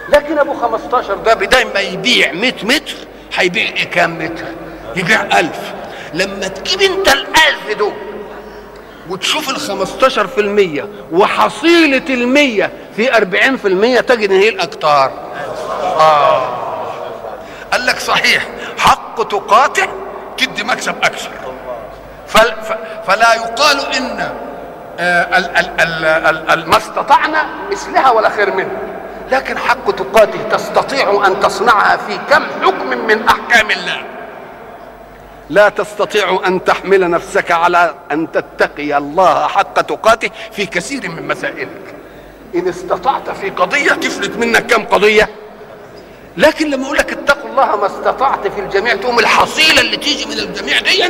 لكن 0.08 0.38
أبو 0.38 0.54
15 0.54 1.14
ده 1.14 1.34
بداية 1.34 1.64
ما 1.74 1.80
يبيع 1.80 2.32
100 2.32 2.52
متر 2.62 2.94
هيبيع 3.34 3.70
كام 3.70 4.18
متر؟ 4.18 4.44
يبيع 4.96 5.22
1000 5.40 5.50
لما 6.14 6.48
تجيب 6.48 6.80
انت 6.82 7.08
ال1000 7.08 7.76
دول 7.78 7.92
وتشوف 9.10 9.50
ال 9.50 9.60
15% 9.60 11.12
وحصيلة 11.12 12.02
المية 12.10 12.70
في 12.96 13.12
40% 13.12 14.00
تجد 14.00 14.30
إن 14.30 14.40
هي 14.40 14.48
الأكتار. 14.48 15.12
آه. 15.82 16.56
قال 17.72 17.87
لك 17.87 17.98
صحيح 17.98 18.48
حق 18.78 19.22
تقاطع 19.28 19.87
تدي 20.38 20.64
مكسب 20.64 20.94
أكثر. 21.02 21.30
فل 22.26 22.52
فلا 23.06 23.34
يقال 23.34 23.80
إن 23.96 24.30
ما 26.66 26.76
استطعنا 26.76 27.46
مثلها 27.72 28.11
ولا 28.11 28.28
خير 28.28 28.54
منها. 28.54 28.78
لكن 29.30 29.59
حق 29.59 29.90
تقاته 29.90 30.42
تستطيع 30.42 31.26
أن 31.26 31.40
تصنعها 31.40 31.96
في 31.96 32.18
كم 32.30 32.42
حكم 32.62 32.88
من 33.07 33.28
أحكام 33.28 33.70
الله. 33.70 34.02
لا 35.50 35.68
تستطيع 35.68 36.40
أن 36.46 36.64
تحمل 36.64 37.11
نفسك 37.11 37.50
على 37.50 37.94
أن 38.12 38.33
تتقي 38.33 38.96
الله 38.98 39.46
حق 39.46 39.80
تقاته 39.80 40.30
في 40.52 40.66
كثير 40.66 41.11
من 41.11 41.28
مسائلك. 41.28 41.94
إن 42.54 42.68
استطعت 42.68 43.30
في 43.30 43.50
قضية 43.50 43.92
تفلت 43.92 44.37
منك 44.37 44.66
كم 44.66 44.85
قضية. 44.85 45.28
لكن 46.37 46.70
لما 46.70 46.85
أقول 46.87 46.98
لك 46.98 47.12
اتقوا 47.12 47.50
الله 47.50 47.76
ما 47.76 47.87
استطعت 47.87 48.46
في 48.46 48.61
الجميع 48.61 48.94
تقوم 48.96 49.18
الحصيلة 49.18 49.80
اللي 49.80 49.96
تيجي 49.96 50.26
من 50.26 50.38
الجميع 50.38 50.80
دي 50.80 51.04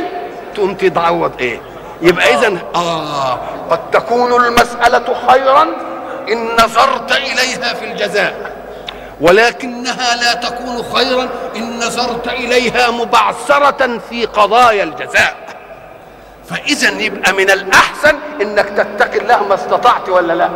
تقوم 0.55 0.73
تتعوض 0.73 1.31
إيه 1.39 1.61
يبقى 2.01 2.33
اذا 2.33 2.57
آه 2.75 3.39
قد 3.69 3.91
تكون 3.91 4.45
المسألة 4.45 5.15
خيرا 5.29 5.63
إن 6.31 6.55
نظرت 6.63 7.11
إليها 7.11 7.73
في 7.73 7.85
الجزاء. 7.85 8.55
ولكنها 9.21 10.15
لا 10.15 10.33
تكون 10.33 10.83
خيرا 10.93 11.29
إن 11.55 11.77
نظرت 11.77 12.27
إليها 12.27 12.91
مبعثرة 12.91 13.99
في 14.09 14.25
قضايا 14.25 14.83
الجزاء. 14.83 15.35
فاذا 16.49 17.01
يبقى 17.01 17.33
من 17.33 17.49
الأحسن 17.49 18.15
إنك 18.41 18.65
تتقي 18.65 19.17
الله 19.19 19.43
ما 19.43 19.55
استطعت 19.55 20.09
ولا 20.09 20.33
لا. 20.33 20.49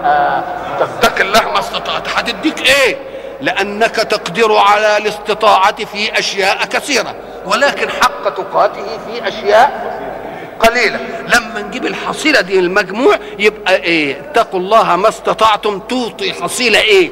تتقي 0.79 1.21
الله 1.21 1.41
ما 1.51 1.59
استطعت. 1.59 2.07
هتديك 2.07 2.61
إيه؟ 2.61 2.97
لأنك 3.41 3.95
تقدر 3.95 4.57
على 4.57 4.97
الاستطاعة 4.97 5.85
في 5.85 6.19
أشياء 6.19 6.65
كثيرة. 6.65 7.15
ولكن 7.45 7.89
حق 7.89 8.29
تقاته 8.29 8.85
في 9.07 9.27
أشياء 9.27 9.99
قليلة. 10.59 10.99
لما 11.27 11.61
نجيب 11.61 11.85
الحصيلة 11.85 12.41
دي 12.41 12.59
المجموع 12.59 13.15
يبقى 13.39 13.75
إيه؟ 13.75 14.21
اتقوا 14.21 14.59
الله 14.59 14.95
ما 14.95 15.09
استطعتم. 15.09 15.79
توطي 15.79 16.33
حصيلة 16.33 16.79
إيه؟ 16.79 17.11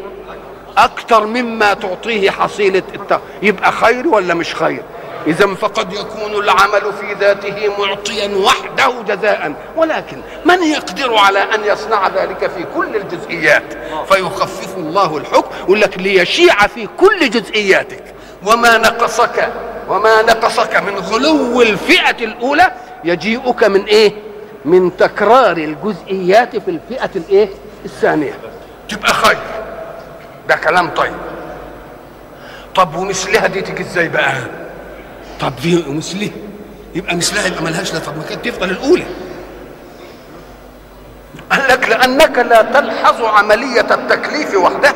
أكتر 0.77 1.25
مما 1.25 1.73
تعطيه 1.73 2.31
حصيلة 2.31 2.83
الت... 2.95 3.19
يبقى 3.41 3.71
خير 3.71 4.07
ولا 4.07 4.33
مش 4.33 4.55
خير؟ 4.55 4.83
اذا 5.27 5.47
فقد 5.55 5.93
يكون 5.93 6.43
العمل 6.43 6.93
في 7.01 7.13
ذاته 7.19 7.71
معطيا 7.79 8.35
وحده 8.35 8.93
جزاء. 9.07 9.53
ولكن 9.75 10.21
من 10.45 10.63
يقدر 10.63 11.15
على 11.15 11.39
أن 11.39 11.63
يصنع 11.65 12.07
ذلك 12.07 12.51
في 12.57 12.65
كل 12.75 12.95
الجزئيات؟ 12.95 13.63
فيخفف 14.09 14.77
الله 14.77 15.17
الحكم 15.17 15.49
يقول 15.59 15.81
لك 15.81 15.97
ليشيع 15.97 16.67
في 16.67 16.87
كل 16.97 17.29
جزئياتك. 17.29 18.03
وما 18.45 18.77
نقصك 18.77 19.49
وما 19.89 20.21
نقصك 20.21 20.75
من 20.75 20.95
غلو 20.97 21.61
الفئة 21.61 22.25
الأولى 22.25 22.71
يجيئك 23.03 23.63
من 23.63 23.83
إيه؟ 23.83 24.11
من 24.65 24.97
تكرار 24.97 25.57
الجزئيات 25.57 26.57
في 26.57 26.71
الفئة 26.71 27.09
الإيه؟ 27.15 27.49
الثانية. 27.85 28.33
تبقى 28.89 29.13
خير 29.13 29.37
ده 30.49 30.55
كلام 30.55 30.89
طيب. 30.89 31.13
طب 32.75 32.95
ومثلها 32.95 33.47
دي 33.47 33.61
تيجي 33.61 33.81
إزاي 33.83 34.09
بقى؟ 34.09 34.33
طب 35.39 35.53
دي 35.61 35.83
ومثلها. 35.87 36.29
يبقى 36.95 37.15
مثلها 37.15 37.47
يبقى 37.47 37.63
ملهاش 37.63 37.93
لا 37.93 37.99
طب 37.99 38.17
ما 38.17 38.23
كانت 38.23 38.45
تفضل 38.45 38.69
الأولى. 38.69 39.05
قال 41.51 41.61
لك 41.69 41.89
لأنك 41.89 42.37
لا 42.39 42.61
تلحظ 42.61 43.21
عملية 43.21 43.87
التكليف 43.91 44.55
وحدها. 44.55 44.93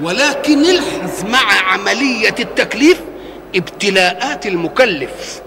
ولكن 0.00 0.60
الحظ 0.64 1.24
مع 1.24 1.72
عملية 1.72 2.34
التكليف 2.40 3.00
ابتلاءات 3.56 4.46
المكلف. 4.46 5.40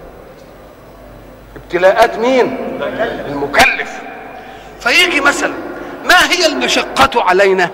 ابتلاءات 1.68 2.18
مين؟ 2.18 2.56
المكلف. 3.28 3.90
فيجي 4.80 5.20
مثلا 5.20 5.52
ما 6.04 6.30
هي 6.30 6.46
المشقة 6.46 7.22
علينا؟ 7.22 7.70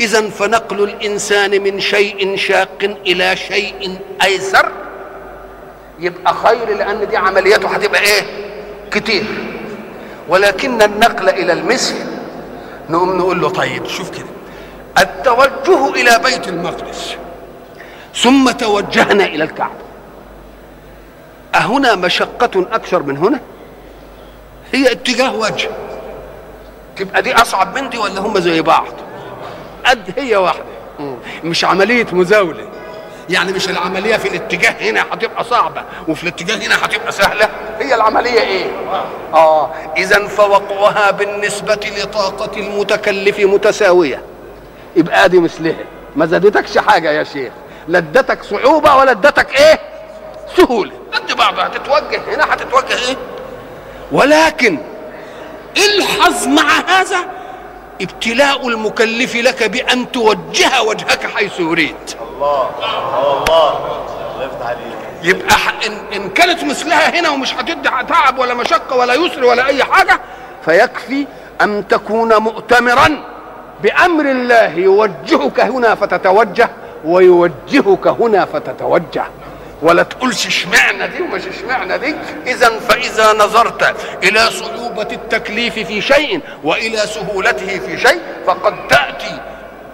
اذا 0.00 0.30
فنقل 0.30 0.82
الإنسان 0.82 1.62
من 1.62 1.80
شيء 1.80 2.36
شاق 2.36 2.96
إلى 3.06 3.36
شيء 3.36 3.98
أيسر. 4.24 4.72
يبقى 5.98 6.34
خير 6.34 6.76
لأن 6.76 7.08
دي 7.08 7.16
عملياته 7.16 7.68
هتبقى 7.68 8.00
إيه؟ 8.00 8.22
كتير. 8.90 9.24
ولكن 10.28 10.82
النقل 10.82 11.28
إلى 11.28 11.52
المثل 11.52 11.94
نقوم 12.90 13.18
نقول 13.18 13.40
له 13.40 13.48
طيب 13.48 13.86
شوف 13.86 14.10
كده. 14.10 14.26
التوجه 14.98 15.88
إلى 15.88 16.20
بيت 16.24 16.48
المقدس 16.48 17.14
ثم 18.14 18.50
توجهنا 18.50 19.24
إلى 19.24 19.44
الكعبة. 19.44 19.89
أهنا 21.54 21.94
مشقة 21.94 22.66
أكثر 22.72 23.02
من 23.02 23.16
هنا؟ 23.16 23.40
هي 24.72 24.92
اتجاه 24.92 25.34
وجه 25.34 25.70
تبقى 26.96 27.22
دي 27.22 27.34
أصعب 27.34 27.78
من 27.78 27.90
دي 27.90 27.98
ولا 27.98 28.20
هم 28.20 28.38
زي 28.40 28.62
بعض؟ 28.62 28.86
قد 29.86 30.12
هي 30.18 30.36
واحدة 30.36 30.64
مش 31.44 31.64
عملية 31.64 32.06
مزاولة 32.12 32.64
يعني 33.28 33.52
مش 33.52 33.68
العملية 33.68 34.16
في 34.16 34.28
الاتجاه 34.28 34.90
هنا 34.90 35.04
هتبقى 35.12 35.44
صعبة 35.44 35.82
وفي 36.08 36.22
الاتجاه 36.22 36.66
هنا 36.66 36.84
هتبقى 36.84 37.12
سهلة 37.12 37.48
هي 37.78 37.94
العملية 37.94 38.40
إيه؟ 38.40 38.66
آه 39.34 39.70
إذا 39.96 40.26
فوقعها 40.26 41.10
بالنسبة 41.10 41.80
لطاقة 42.02 42.60
المتكلف 42.60 43.40
متساوية 43.40 44.22
يبقى 44.96 45.28
دي 45.28 45.38
مثلها 45.40 45.74
ما 46.16 46.26
زادتكش 46.26 46.78
حاجة 46.78 47.10
يا 47.10 47.24
شيخ 47.24 47.52
لا 47.88 47.98
ادتك 47.98 48.42
صعوبة 48.42 48.96
ولا 48.96 49.10
ادتك 49.10 49.60
إيه؟ 49.60 49.80
سهولة. 50.56 50.92
قد 51.12 51.36
بعضها 51.36 51.66
هتتوجه 51.66 52.20
هنا 52.34 52.54
هتتوجه 52.54 53.08
إيه؟ 53.08 53.16
ولكن 54.12 54.78
الحظ 55.76 56.46
مع 56.48 56.68
هذا 56.88 57.18
ابتلاء 58.00 58.68
المكلف 58.68 59.36
لك 59.36 59.62
بأن 59.62 60.12
توجه 60.12 60.82
وجهك 60.82 61.26
حيث 61.26 61.60
يريد. 61.60 61.96
الله 62.36 62.70
الله. 63.36 64.00
يبقى 65.22 65.56
إن, 65.86 65.92
إن 66.16 66.28
كانت 66.30 66.64
مثلها 66.64 67.20
هنا 67.20 67.30
ومش 67.30 67.54
هتدي 67.54 67.88
تعب 68.08 68.38
ولا 68.38 68.54
مشقة 68.54 68.96
ولا 68.96 69.14
يسر 69.14 69.44
ولا 69.44 69.66
أي 69.66 69.84
حاجة 69.84 70.20
فيكفي 70.64 71.26
أن 71.60 71.88
تكون 71.88 72.36
مؤتمرا 72.36 73.24
بأمر 73.82 74.30
الله 74.30 74.68
يوجهك 74.78 75.60
هنا 75.60 75.94
فتتوجه 75.94 76.70
ويوجهك 77.04 78.06
هنا 78.06 78.44
فتتوجه. 78.44 79.24
ولا 79.82 80.02
تقولش 80.02 80.46
اشمعنى 80.46 81.08
دي 81.08 81.22
ومش 81.22 81.42
اشمعنى 81.46 81.98
دي. 81.98 82.14
اذا 82.46 82.68
فإذا 82.88 83.32
نظرت 83.32 83.94
إلى 84.22 84.50
صعوبة 84.50 85.08
التكليف 85.12 85.74
في 85.74 86.00
شيء 86.00 86.40
وإلى 86.64 86.98
سهولته 86.98 87.78
في 87.78 87.98
شيء 87.98 88.20
فقد 88.46 88.88
تأتي 88.88 89.40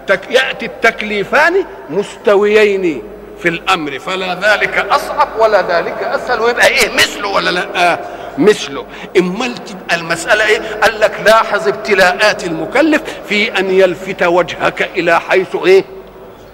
تك 0.07 0.31
يأتي 0.31 0.65
التكليفان 0.65 1.65
مستويين 1.89 3.03
في 3.41 3.49
الأمر. 3.49 3.99
فلا 3.99 4.33
ذلك 4.33 4.85
أصعب 4.91 5.27
ولا 5.39 5.61
ذلك 5.61 6.03
أسهل. 6.03 6.39
ويبقى 6.39 6.67
إيه 6.67 6.89
مثله 6.93 7.27
ولا 7.27 7.49
لا؟ 7.49 7.93
آه 7.93 7.99
مثله. 8.37 8.85
امال 9.17 9.55
تبقى 9.55 9.95
المسألة 9.95 10.45
إيه؟ 10.45 10.61
قال 10.81 10.99
لك 10.99 11.11
لاحظ 11.25 11.67
ابتلاءات 11.67 12.43
المكلف 12.43 13.01
في 13.29 13.59
أن 13.59 13.71
يلفت 13.71 14.23
وجهك 14.23 14.89
إلى 14.95 15.19
حيث 15.19 15.55
إيه؟ 15.65 15.83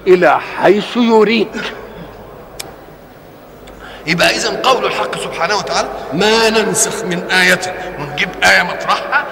إلى 0.08 0.39
حيث 0.39 0.98
يريد. 0.98 1.48
يبقى 4.08 4.30
اذا 4.30 4.62
قول 4.63 4.86
الحق 4.86 5.18
سبحانه 5.18 5.56
وتعالى 5.56 5.89
ما 6.13 6.50
ننسخ 6.50 7.04
من 7.04 7.32
آية 7.32 7.60
ونجيب 8.00 8.30
آية 8.44 8.63
مطرحها 8.63 9.26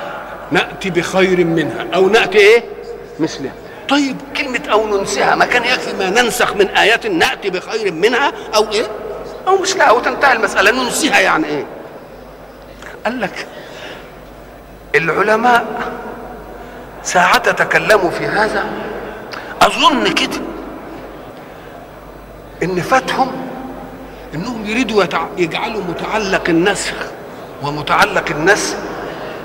نأتي 0.51 0.89
بخير 0.89 1.45
منها 1.45 1.85
أو 1.95 2.09
نأتي 2.09 2.37
إيه؟ 2.37 2.63
مثلها 3.19 3.51
طيب 3.89 4.17
كلمة 4.37 4.61
أو 4.71 4.97
ننسها 4.97 5.35
ما 5.35 5.45
كان 5.45 5.63
يكفي 5.63 5.93
ما 5.93 6.09
ننسخ 6.09 6.55
من 6.55 6.67
آية 6.67 7.07
نأتي 7.07 7.49
بخير 7.49 7.91
منها 7.91 8.31
أو 8.55 8.71
إيه؟ 8.71 8.85
أو 9.47 9.57
مثلها 9.61 9.91
وتنتهي 9.91 10.33
المسألة 10.33 10.83
ننسيها 10.83 11.19
يعني 11.19 11.45
إيه؟ 11.45 11.65
قال 13.05 13.21
لك 13.21 13.47
العلماء 14.95 15.65
ساعة 17.03 17.51
تكلموا 17.51 18.09
في 18.09 18.25
هذا 18.25 18.65
أظن 19.61 20.07
كده 20.07 20.41
إن 22.63 22.81
فاتهم 22.81 23.50
إنهم 24.35 24.65
يريدوا. 24.65 25.03
يجعلوا 25.37 25.81
متعلق 25.83 26.49
النسخ 26.49 26.93
ومتعلق 27.61 28.29
النسخ 28.29 28.75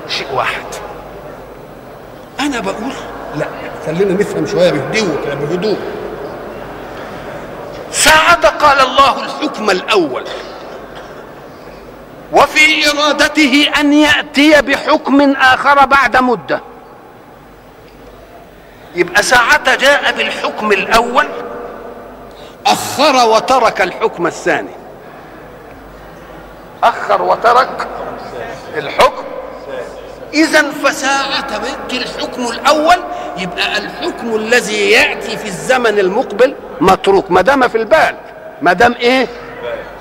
شيء 0.09 0.27
واحد. 0.35 0.64
أنا 2.40 2.61
بقول 2.61 2.92
لا 3.37 3.46
خلينا 3.87 4.12
نفهم 4.12 4.46
شوية 4.46 4.70
بهدوء 4.70 5.25
كده 5.25 5.35
بهدوء 5.35 5.79
ساعة 7.92 8.49
قال 8.49 8.81
الله 8.81 9.25
الحكم 9.25 9.70
الأول. 9.70 10.25
وفي 12.33 12.90
إرادته 12.90 13.70
أن 13.81 13.92
يأتي 13.92 14.62
بحكم 14.62 15.33
آخر 15.33 15.87
بعد 15.87 16.16
مدة. 16.16 16.61
يبقى 18.94 19.22
ساعة 19.22 19.75
جاء 19.75 20.12
بالحكم 20.16 20.72
الأول. 20.72 21.27
أخر 22.66 23.29
وترك 23.29 23.81
الحكم 23.81 24.26
الثاني. 24.26 24.70
أخر 26.83 27.22
وترك 27.22 27.88
الحكم. 28.76 29.24
إذا 30.35 30.70
فساعة 30.70 31.59
بيت 31.59 32.02
الحكم 32.02 32.46
الأول 32.46 32.96
يبقى 33.38 33.79
الحكم 33.79 34.37
الذي 34.37 34.90
يأتي 34.90 35.37
في 35.37 35.44
الزمن 35.44 35.98
المقبل 35.98 36.55
متروك. 36.81 37.31
ما 37.31 37.40
دام 37.40 37.68
في 37.68 37.79
البال. 37.79 38.16
ما 38.62 38.72
دام 38.72 38.92
إيه؟ 38.92 39.26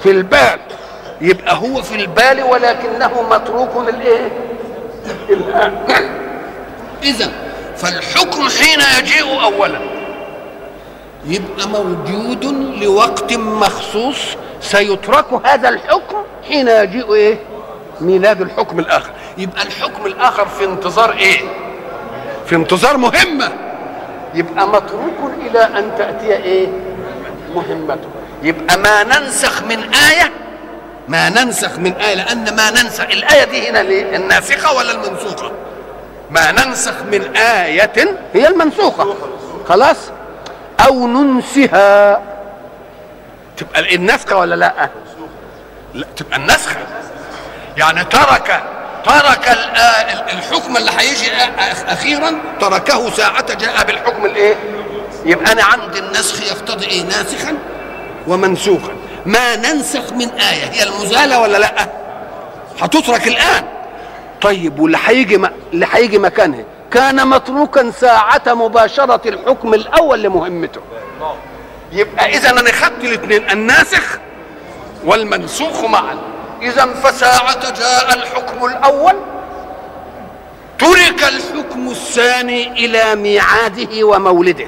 في 0.03 0.11
البال. 0.11 0.59
يبقى 1.21 1.55
هو 1.55 1.81
في 1.81 1.95
البال 1.95 2.43
ولكنه 2.43 3.21
متروك 3.29 3.77
للإيه؟ 3.77 4.31
الآن. 5.29 5.85
إذا 7.03 7.31
فالحكم 7.77 8.49
حين 8.49 8.79
يجيء 8.99 9.43
أولا. 9.43 9.94
يبقى 11.27 11.67
موجود 11.67 12.45
لوقت 12.83 13.33
مخصوص 13.33 14.17
سيترك 14.61 15.25
هذا 15.45 15.69
الحكم 15.69 16.17
حين 16.47 16.67
يجيء 16.67 17.13
إيه؟ 17.13 17.39
ميلاد 18.01 18.41
الحكم 18.41 18.79
الآخر. 18.79 19.09
يبقى 19.37 19.63
الحكم 19.63 20.05
الآخر 20.05 20.47
في 20.47 20.65
انتظار 20.65 21.11
إيه؟ 21.11 21.37
في 22.45 22.55
انتظار 22.55 22.97
مهمة. 22.97 23.51
يبقى 24.33 24.67
متروك 24.67 25.31
إلى 25.41 25.59
أن 25.59 25.91
تأتي 25.97 26.35
إيه؟ 26.35 26.67
مهمته 27.55 28.07
يبقى 28.43 28.77
ما 28.77 29.03
ننسخ 29.03 29.63
من 29.63 29.79
آية 29.93 30.31
ما 31.07 31.29
ننسخ 31.29 31.79
من 31.79 31.93
آية 31.93 32.13
لأن 32.15 32.55
ما 32.55 32.71
ننسخ 32.71 33.03
الآية 33.03 33.43
دي 33.43 33.69
هنا 33.69 33.79
ليه؟ 33.83 34.15
الناسخة 34.15 34.73
ولا 34.73 34.91
المنسوخة؟ 34.91 35.51
ما 36.31 36.51
ننسخ 36.51 36.93
من 37.11 37.35
آية 37.35 37.91
هي 38.33 38.47
المنسوخة. 38.47 39.15
خلاص؟ 39.69 39.97
أو 40.87 41.07
ننسها. 41.07 42.21
تبقى 43.57 43.95
النسخة 43.95 44.37
ولا 44.37 44.55
لأ؟ 44.55 44.89
لا 45.93 46.07
تبقى 46.17 46.37
النسخة. 46.37 46.75
يعني 47.77 48.03
ترك 48.05 48.63
ترك 49.05 49.57
الحكم 50.33 50.77
اللي 50.77 50.91
هيجي 50.97 51.25
أ- 51.27 51.89
أخيرا 51.91 52.31
تركه 52.61 53.09
ساعة 53.11 53.53
جاء 53.53 53.83
بالحكم 53.85 54.25
الإيه؟ 54.25 54.55
يبقى 55.25 55.51
أنا 55.51 55.63
عندي 55.63 55.99
النسخ 55.99 56.41
يقتضي 56.47 56.85
إيه 56.85 57.03
ناسخا 57.03 57.57
ومنسوخا. 58.27 58.91
ما 59.25 59.55
ننسخ 59.55 60.13
من 60.13 60.29
آية 60.29 60.65
هي 60.71 60.83
المزالة 60.83 61.39
ولا 61.41 61.57
لأ؟ 61.57 61.87
هتترك 62.81 63.27
الآن. 63.27 63.63
طيب 64.41 64.79
واللي 64.79 64.97
هيجي 65.05 65.35
اللي 65.73 65.87
هيجي 65.91 66.17
مكانها 66.19 66.63
كان 66.95 67.27
متروكا 67.27 67.91
ساعة 67.91 68.41
مباشرة 68.47 69.21
الحكم 69.29 69.73
الأول 69.73 70.23
لمهمته. 70.23 70.81
يبقى 71.91 72.29
إذا 72.37 72.49
أنا 72.49 72.71
خدت 72.71 73.03
الاثنين 73.03 73.49
الناسخ 73.49 74.19
والمنسوخ 75.05 75.85
معا. 75.85 76.17
إذا 76.61 76.85
فساعة 76.85 77.71
جاء 77.79 78.13
الحكم 78.13 78.65
الأول. 78.65 79.13
ترك 80.79 81.23
الحكم 81.23 81.89
الثاني 81.89 82.85
إلى 82.85 83.15
ميعاده 83.15 84.03
ومولده. 84.03 84.67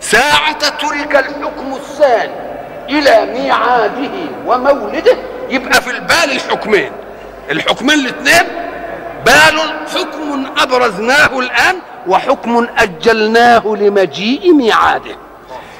ساعة 0.00 0.68
ترك 0.68 1.16
الحكم 1.16 1.74
الثاني 1.74 2.34
إلى 2.88 3.26
ميعاده 3.32 4.14
ومولده. 4.46 5.16
يبقى 5.50 5.82
في 5.82 5.90
البال 5.90 6.32
الحكمين. 6.32 6.92
الحكمين 7.50 7.98
الاثنين 7.98 8.68
بال 9.28 9.60
حكم 9.94 10.46
أبرزناه 10.58 11.38
الآن 11.38 11.76
وحكم 12.06 12.66
أجلناه 12.78 13.62
لمجيء 13.66 14.52
ميعاده 14.54 15.16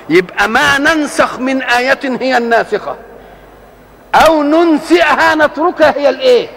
يبقى 0.08 0.48
ما 0.48 0.78
ننسخ 0.78 1.38
من 1.38 1.62
آية 1.62 1.98
هي 2.20 2.36
الناسخة 2.38 2.96
أو 4.14 4.42
ننسئها 4.42 5.34
نتركها 5.34 5.94
هي 5.96 6.08
الإيه؟ 6.08 6.48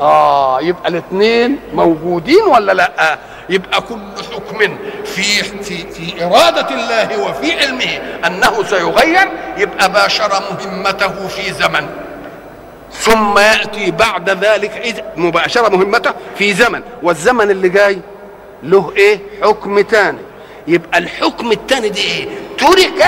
آه 0.00 0.60
يبقى 0.60 0.88
الاثنين 0.88 1.58
موجودين 1.74 2.42
ولا 2.42 2.72
لأ؟ 2.72 3.18
يبقى 3.50 3.80
كل 3.80 3.98
حكم 4.34 4.58
في 5.04 5.22
في 5.62 5.92
في 5.92 6.24
إرادة 6.24 6.68
الله 6.74 7.18
وفي 7.28 7.58
علمه 7.60 8.00
أنه 8.26 8.64
سيغير 8.64 9.28
يبقى 9.56 9.92
باشر 9.92 10.42
مهمته 10.50 11.28
في 11.28 11.52
زمن 11.52 11.88
ثم 12.98 13.38
يأتي 13.38 13.90
بعد 13.90 14.30
ذلك 14.30 15.04
مباشرة 15.16 15.68
مهمته 15.76 16.12
في 16.38 16.52
زمن. 16.54 16.82
والزمن 17.02 17.50
اللي 17.50 17.68
جاي 17.68 17.98
له 18.62 18.92
إيه؟ 18.96 19.18
حكم 19.42 19.80
تاني. 19.80 20.18
يبقى 20.66 20.98
الحكم 20.98 21.52
التاني 21.52 21.88
دي 21.88 22.00
إيه؟ 22.00 22.28
ترك 22.58 23.04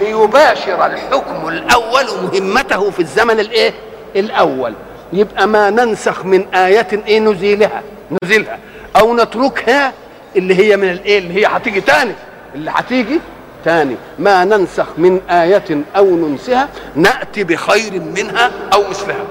ليباشر 0.00 0.86
الحكم 0.86 1.48
الأول 1.48 2.04
مهمته 2.22 2.90
في 2.90 3.00
الزمن 3.00 3.40
الإيه؟ 3.40 3.72
الأول. 4.16 4.74
يبقى 5.12 5.46
ما 5.48 5.70
ننسخ 5.70 6.24
من 6.24 6.54
آية 6.54 6.88
إيه 7.06 7.20
نزيلها؟ 7.20 7.82
نزيلها. 8.22 8.58
أو 8.96 9.16
نتركها 9.16 9.92
اللي 10.36 10.54
هي 10.54 10.76
من 10.76 10.90
الإيه؟ 10.90 11.18
اللي 11.18 11.34
هي 11.34 11.46
هتيجي 11.46 11.80
تاني. 11.80 12.12
اللي 12.54 12.70
هتيجي 12.74 13.20
تاني 13.64 13.96
ما 14.18 14.44
ننسخ 14.44 14.86
من 14.98 15.20
آية 15.30 15.82
أو 15.96 16.16
ننسها 16.16 16.68
نأتي 16.94 17.44
بخير 17.44 18.00
منها 18.00 18.50
أو 18.72 18.88
مثلها 18.90 19.24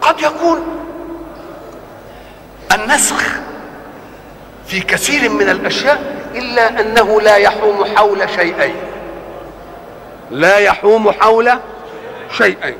قد 0.00 0.20
يكون 0.20 0.58
النسخ 2.74 3.22
في 4.66 4.80
كثير 4.80 5.30
من 5.30 5.48
الأشياء 5.48 6.16
إلا 6.34 6.80
أنه 6.80 7.20
لا 7.20 7.36
يحوم 7.36 7.84
حول 7.96 8.30
شيئين. 8.30 8.76
لا 10.30 10.58
يحوم 10.58 11.12
حول 11.12 11.52
شيئين. 12.36 12.76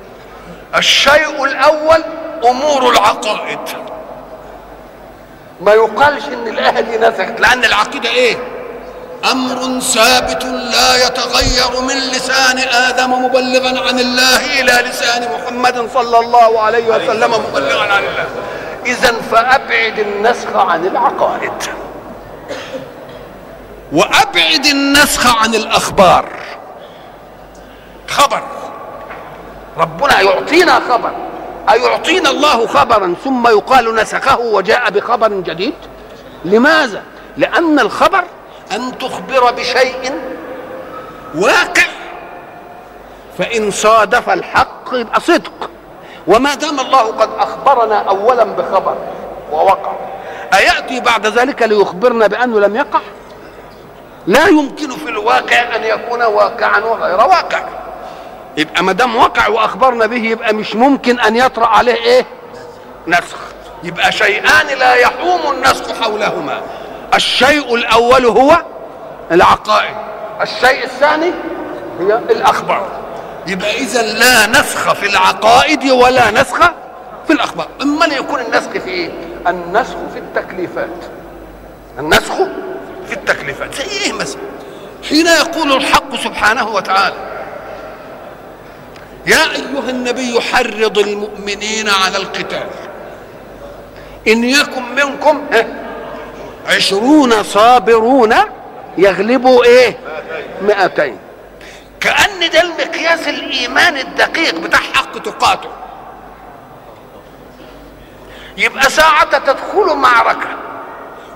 الشيء 0.77 1.45
الأول 1.45 2.05
أمور 2.45 2.90
العقائد. 2.90 3.59
ما 5.61 5.73
يقالش 5.73 6.25
الايه 6.29 6.81
دي 6.81 6.99
نسخت 6.99 7.40
لأن 7.40 7.64
العقيدة 7.64 8.09
إيه؟ 8.09 8.37
أمر 9.24 9.81
ثابت 9.81 10.44
لا 10.44 11.07
يتغير 11.07 11.81
من 11.81 11.96
لسان 11.96 12.59
آدم 12.59 13.24
مبلغا 13.24 13.88
عن 13.88 13.98
الله 13.98 14.61
إلى 14.61 14.88
لسان 14.88 15.29
محمد 15.35 15.88
صلى 15.94 16.18
الله 16.18 16.61
عليه 16.61 16.88
وسلم 16.88 17.31
مبلغا 17.31 17.92
عن 17.92 18.05
الله. 18.05 18.26
اذا 18.87 19.12
فأبعد 19.31 19.98
النسخ 19.98 20.57
عن 20.57 20.87
العقائد. 20.87 21.52
وأبعد 23.92 24.66
النسخ 24.66 25.42
عن 25.42 25.55
الأخبار. 25.55 26.29
خبر. 28.09 28.42
ربنا 29.79 30.20
يعطينا 30.20 30.81
خبر. 30.88 31.12
أيعطينا 31.70 32.31
الله 32.31 32.66
خبرا 32.66 33.14
ثم 33.24 33.48
يقال 33.48 33.94
نسخه 33.94 34.38
وجاء 34.38 34.90
بخبر 34.90 35.29
جديد؟ 35.29 35.74
لماذا؟ 36.44 37.02
لأن 37.37 37.81
الخبر 37.81 38.24
أن 38.72 38.98
تخبر 38.98 39.50
بشيء 39.50 40.20
واقع 41.35 41.87
فإن 43.38 43.70
صادف 43.70 44.31
الحق 44.31 44.88
يبقى 44.92 45.20
صدق. 45.20 45.70
وما 46.26 46.55
دام 46.55 46.81
الله 46.81 47.00
قد 47.00 47.31
أخبرنا 47.38 47.98
أولا 47.98 48.44
بخبر 48.44 48.96
ووقع 49.52 49.92
أيأتي 50.55 51.00
بعد 51.00 51.26
ذلك 51.26 51.62
ليخبرنا 51.62 52.26
بأنه 52.26 52.61
لم 52.61 52.76
يقع؟ 52.76 53.00
لا 54.26 54.46
يمكن 54.46 54.90
في 54.90 55.09
الواقع 55.09 55.76
أن 55.76 55.85
يكون 55.85 56.22
واقعا 56.22 56.81
وغير 56.81 57.16
واقع. 57.16 57.64
يبقى 58.57 58.83
ما 58.83 58.92
دام 58.92 59.16
وقع 59.16 59.48
وأخبرنا 59.48 60.07
به 60.07 60.24
يبقى 60.24 60.55
مش 60.55 60.76
ممكن 60.76 61.20
أن 61.20 61.37
يطرأ 61.37 61.66
عليه 61.66 61.94
إيه؟ 61.94 62.26
نسخ. 63.07 63.38
يبقى 63.83 64.12
شيئان 64.12 64.79
لا 64.79 64.94
يحوم 64.94 65.40
النسخ 65.52 66.02
حولهما. 66.02 66.61
الشيء 67.16 67.74
الأول 67.74 68.26
هو 68.26 68.62
العقائد. 69.33 69.96
الشيء 70.42 70.85
الثاني 70.85 71.33
هي 72.00 72.14
الأخبار. 72.31 72.88
يبقى 73.46 73.76
إذا 73.76 74.02
لا 74.02 74.46
نسخ 74.46 74.92
في 74.92 75.07
العقائد 75.07 75.90
ولا 75.90 76.31
نسخ 76.31 76.59
في 77.26 77.33
الأخبار. 77.33 77.68
إما 77.83 78.07
يكون 78.07 78.40
النسخ 78.40 78.70
في 78.70 78.90
إيه؟ 78.90 79.11
النسخ 79.46 79.96
في 80.12 80.18
التكليفات. 80.18 80.98
النسخ 81.98 82.35
في 83.07 83.12
التكليفات. 83.12 83.74
زي 83.74 83.85
إيه 83.85 84.12
مثلا؟ 84.12 84.40
حين 85.09 85.26
يقول 85.26 85.72
الحق 85.72 86.16
سبحانه 86.16 86.68
وتعالى 86.68 87.16
يا 89.26 89.42
أيها 89.52 89.90
النبي 89.90 90.40
حرض 90.40 90.98
المؤمنين 90.98 91.88
على 91.88 92.16
القتال. 92.16 92.66
إن 94.29 94.44
يكن 94.44 94.83
منكم 94.94 95.46
عشرون 96.68 97.42
صابرون 97.42 98.35
يغلبوا 98.98 99.64
إيه؟ 99.64 99.98
مئتين. 100.62 101.18
كأن 102.00 102.50
ده 102.52 102.61
المقياس 102.61 103.29
الإيمان 103.29 103.96
الدقيق 103.96 104.59
بتاع 104.59 104.81
حق 104.94 105.18
تقاته. 105.18 105.68
يبقى 108.57 108.90
ساعة 108.90 109.38
تدخل 109.38 109.94
معركة 109.96 110.48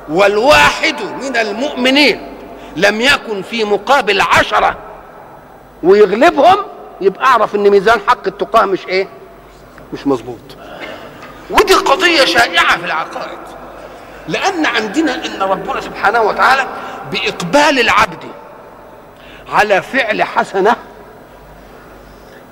والواحد 0.08 1.02
من 1.22 1.36
المؤمنين 1.36 2.32
لم 2.76 3.00
يكن 3.00 3.42
في 3.42 3.64
مقابل 3.64 4.20
عشرة 4.20 4.76
ويغلبهم 5.82 6.56
يبقى 7.00 7.24
أعرف 7.24 7.54
إن 7.54 7.70
ميزان 7.70 8.00
حق 8.08 8.26
التقاة 8.26 8.64
مش 8.64 8.86
إيه؟ 8.86 9.08
مش 9.92 10.06
مظبوط. 10.06 10.38
ودي 11.50 11.74
قضية 11.74 12.24
شائعة 12.24 12.78
في 12.78 12.84
العقائد. 12.86 13.38
لأن 14.28 14.66
عندنا 14.66 15.14
أن 15.14 15.42
ربنا 15.42 15.80
سبحانه 15.80 16.22
وتعالى 16.22 16.66
بإقبال 17.12 17.80
العبد 17.80 18.24
على 19.52 19.82
فعل 19.82 20.22
حسنة 20.22 20.76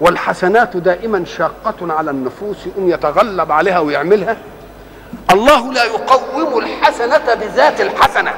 والحسنات 0.00 0.76
دائما 0.76 1.24
شاقة 1.24 1.92
على 1.92 2.10
النفوس 2.10 2.56
يقوم 2.66 2.90
يتغلب 2.90 3.52
عليها 3.52 3.78
ويعملها 3.78 4.36
الله 5.30 5.72
لا 5.72 5.84
يقوم 5.84 6.58
الحسنة 6.58 7.34
بذات 7.34 7.80
الحسنة 7.80 8.34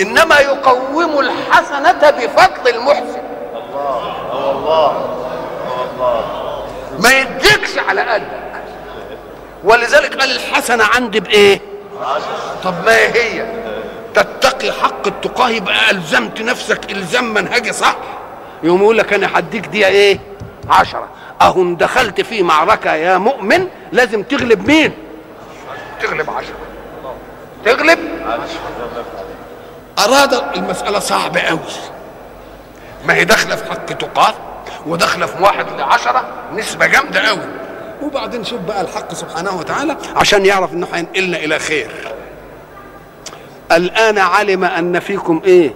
إنما 0.00 0.38
يقوم 0.38 1.20
الحسنة 1.20 2.10
بفضل 2.10 2.68
المحسن. 2.74 3.22
ما 6.98 7.18
يديكش 7.20 7.78
على 7.78 8.00
قلبك. 8.00 8.45
ولذلك 9.66 10.16
قال 10.20 10.30
الحسنة 10.36 10.84
عندي 10.84 11.20
بإيه؟ 11.20 11.60
طب 12.64 12.74
ما 12.86 12.96
هي؟ 12.96 13.46
تتقي 14.14 14.72
حق 14.72 15.06
التقاه 15.06 15.50
يبقى 15.50 15.90
ألزمت 15.90 16.40
نفسك 16.42 16.92
إلزام 16.92 17.34
منهجي 17.34 17.72
صح؟ 17.72 17.96
يقوم 18.62 18.82
يقول 18.82 18.98
لك 18.98 19.12
أنا 19.12 19.38
هديك 19.38 19.66
دي 19.66 19.86
إيه؟ 19.86 20.18
عشرة. 20.68 21.08
أهو 21.42 21.74
دخلت 21.74 22.20
في 22.20 22.42
معركة 22.42 22.94
يا 22.94 23.18
مؤمن 23.18 23.68
لازم 23.92 24.22
تغلب 24.22 24.66
مين؟ 24.68 24.92
تغلب 26.02 26.30
عشرة. 26.30 26.56
تغلب؟ 27.64 27.98
أراد 29.98 30.34
المسألة 30.56 30.98
صعبة 30.98 31.40
قوي 31.40 31.58
ما 33.06 33.14
هي 33.14 33.24
داخلة 33.24 33.56
في 33.56 33.70
حق 33.70 33.86
تقال 33.86 34.34
وداخلة 34.86 35.26
في 35.26 35.42
واحد 35.42 35.66
لعشرة 35.78 36.24
نسبة 36.52 36.86
جامدة 36.86 37.20
قوي 37.20 37.42
وبعدين 38.02 38.44
شوف 38.44 38.60
بقى 38.60 38.80
الحق 38.80 39.14
سبحانه 39.14 39.56
وتعالى 39.58 39.96
عشان 40.16 40.46
يعرف 40.46 40.72
إنه 40.72 40.86
هينقلنا 40.92 41.36
إلى 41.36 41.58
خير 41.58 41.90
الآن 43.72 44.18
علم 44.18 44.64
أن 44.64 45.00
فيكم 45.00 45.40
إيه 45.44 45.74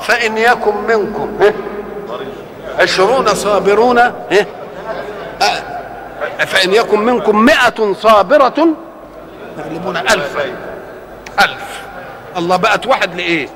فإن 0.00 0.38
يكن 0.38 0.74
منكم 0.88 1.38
إيه؟ 1.42 1.54
عشرون 2.78 3.34
صابرون 3.34 3.98
إيه؟ 3.98 4.46
آه. 5.42 5.62
فإن 6.44 6.74
يكن 6.74 6.98
منكم 7.00 7.38
مئة 7.38 7.92
صابرة 7.92 8.66
يغلبون 9.58 9.96
ألفا 9.96 10.44
ألف 11.40 11.80
الله 12.36 12.56
بقت 12.56 12.86
واحد 12.86 13.14
لإيه 13.14 13.48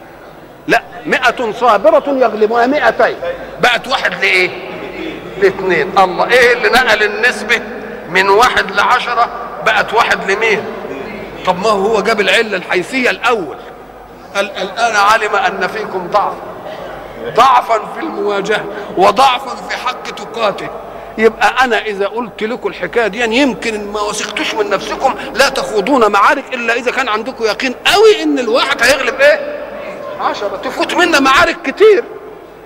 لا 0.69 0.83
مئة 1.07 1.53
صابرة 1.53 2.05
يغلبون 2.09 2.69
مئتين 2.71 3.17
بقت 3.63 3.89
واحد 3.89 4.15
لإيه 4.15 4.51
لاثنين 5.43 5.99
الله 5.99 6.31
إيه 6.31 6.53
اللي 6.53 6.69
نقل 6.69 7.03
النسبة 7.03 7.61
من 8.11 8.29
واحد 8.29 8.71
لعشرة 8.71 9.29
بقت 9.67 9.95
واحد 9.95 10.31
لمين؟ 10.31 10.65
طب 11.47 11.59
ما 11.63 11.71
هو 11.71 12.01
جاب 12.01 12.21
العلة 12.21 12.57
الحيثية 12.57 13.11
الأول. 13.11 13.57
قال 14.35 14.51
الآن 14.51 14.97
علم 14.97 15.37
أن 15.37 15.67
فيكم 15.67 16.07
ضعف 16.11 16.33
ضعفا 17.37 17.79
في 17.95 18.01
المواجهة 18.01 18.65
وضعفا 18.97 19.57
في 19.69 19.77
حق 19.77 20.03
تقاته. 20.03 20.69
يبقى 21.19 21.65
أنا 21.65 21.83
إذا 21.85 22.07
قلت 22.07 22.43
لكم 22.43 22.69
الحكاية 22.69 23.07
دي 23.07 23.19
يعني 23.19 23.37
يمكن 23.37 23.93
ما 23.93 24.01
وثقتوش 24.01 24.55
من 24.55 24.71
نفسكم 24.71 25.15
لا 25.35 25.49
تخوضون 25.49 26.13
معارك 26.13 26.45
إلا 26.55 26.75
إذا 26.75 26.91
كان 26.91 27.09
عندكم 27.09 27.45
يقين 27.45 27.75
قوي 27.95 28.23
إن 28.23 28.39
الواحد 28.39 28.83
هيغلب 28.83 29.21
إيه؟ 29.21 29.57
عشرة. 30.21 30.57
تفوت 30.65 30.95
منا 30.95 31.21
معارك 31.21 31.57
كتير. 31.65 32.05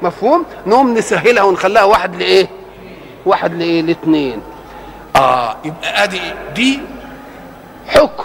مفهوم؟ 0.02 0.44
نقوم 0.66 0.94
نسهلها 0.94 1.42
ونخليها 1.42 1.83
واحد 1.85 2.16
لإيه؟ 2.16 2.48
واحد 3.26 3.54
لايه 3.54 3.83
لاثنين 3.83 4.42
آه 5.16 5.56
يبقى 5.64 6.04
أدي 6.04 6.20
دي 6.54 6.80
حكم. 7.88 8.24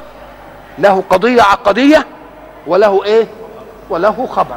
له 0.79 1.03
قضية 1.09 1.41
عقدية 1.41 2.05
وله 2.67 3.03
إيه؟ 3.03 3.27
وله 3.89 4.27
خبر. 4.31 4.55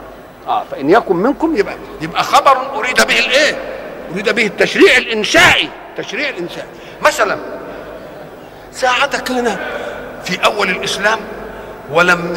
آه 0.48 0.64
فإن 0.70 0.90
يكن 0.90 1.16
منكم 1.16 1.57
يبقى 1.57 1.74
يبقى 2.01 2.22
خبر 2.24 2.74
أريد 2.79 2.96
به 3.07 3.18
الإيه؟ 3.18 3.59
أريد 4.12 4.29
به 4.35 4.46
التشريع 4.46 4.96
الإنشائي. 4.96 5.68
التشريع 5.98 6.29
الانشائي 6.29 6.68
مثلا 7.03 7.38
ساعتك 8.72 9.31
لنا 9.31 9.57
في 10.24 10.44
أول 10.44 10.70
الإسلام 10.70 11.18
ولم 11.92 12.35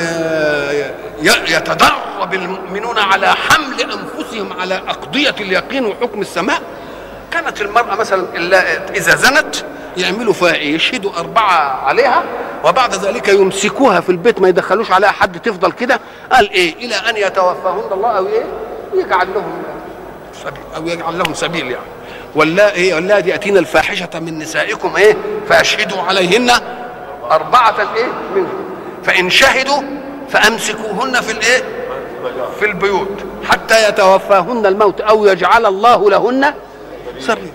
يتدرب 1.22 2.34
المؤمنون 2.34 3.00
على 3.00 3.28
حمل 3.28 3.82
أنفسهم 3.82 4.54
على 4.60 4.76
أقضية 4.76 5.36
اليقين 5.40 5.86
وحكم 5.86 6.22
السماء. 6.22 6.62
كانت 7.32 7.62
المرأة 7.62 7.96
مثلا 7.96 8.26
إذا 8.96 9.16
زنت 9.16 9.56
يعملوا 9.98 10.34
فيها 10.34 10.54
إيه؟ 10.54 10.76
يشهدوا 10.76 11.12
أربعة 11.20 11.86
عليها 11.86 12.24
وبعد 12.66 12.96
ذلك 12.96 13.28
يمسكوها 13.28 14.00
في 14.00 14.10
البيت 14.10 14.42
ما 14.42 14.48
يدخلوش 14.48 14.92
عليها 14.92 15.12
حد 15.12 15.40
تفضل 15.40 15.72
كده. 15.72 16.00
قال 16.32 16.52
إيه؟ 16.52 16.76
إلى 16.76 16.96
أن 16.96 17.18
يتوفاهن 17.18 17.92
الله 17.92 18.10
أو 18.10 18.28
إيه؟ 18.28 18.44
يجعل 18.94 19.28
لهم 19.36 19.64
سبيل 20.44 20.64
أو 20.76 20.88
يجعل 20.88 21.18
لهم 21.20 21.34
سبيل 21.34 21.72
يعني. 21.72 21.86
ولا 22.36 22.74
إيه؟ 22.74 22.96
واللاتي 22.96 23.30
يأتين 23.30 23.58
الفاحشة 23.58 24.10
من 24.20 24.40
نسائكم 24.40 24.96
إيه؟ 24.96 25.18
فأشهدوا 25.50 26.02
عليهن 26.02 26.52
أربعة 27.32 27.76
إيه؟ 27.96 28.08
منكم 28.36 28.64
فإن 29.04 29.30
شهدوا 29.30 29.82
فأمسكوهن 30.30 31.22
في 31.22 31.32
الإيه؟ 31.32 31.64
في 32.60 32.66
البيوت 32.66 33.18
حتى 33.50 33.90
يتوفاهن 33.90 34.66
الموت 34.66 35.02
أو 35.02 35.26
يجعل 35.26 35.66
الله 35.66 36.10
لهن 36.10 36.54
سبيل 37.22 37.52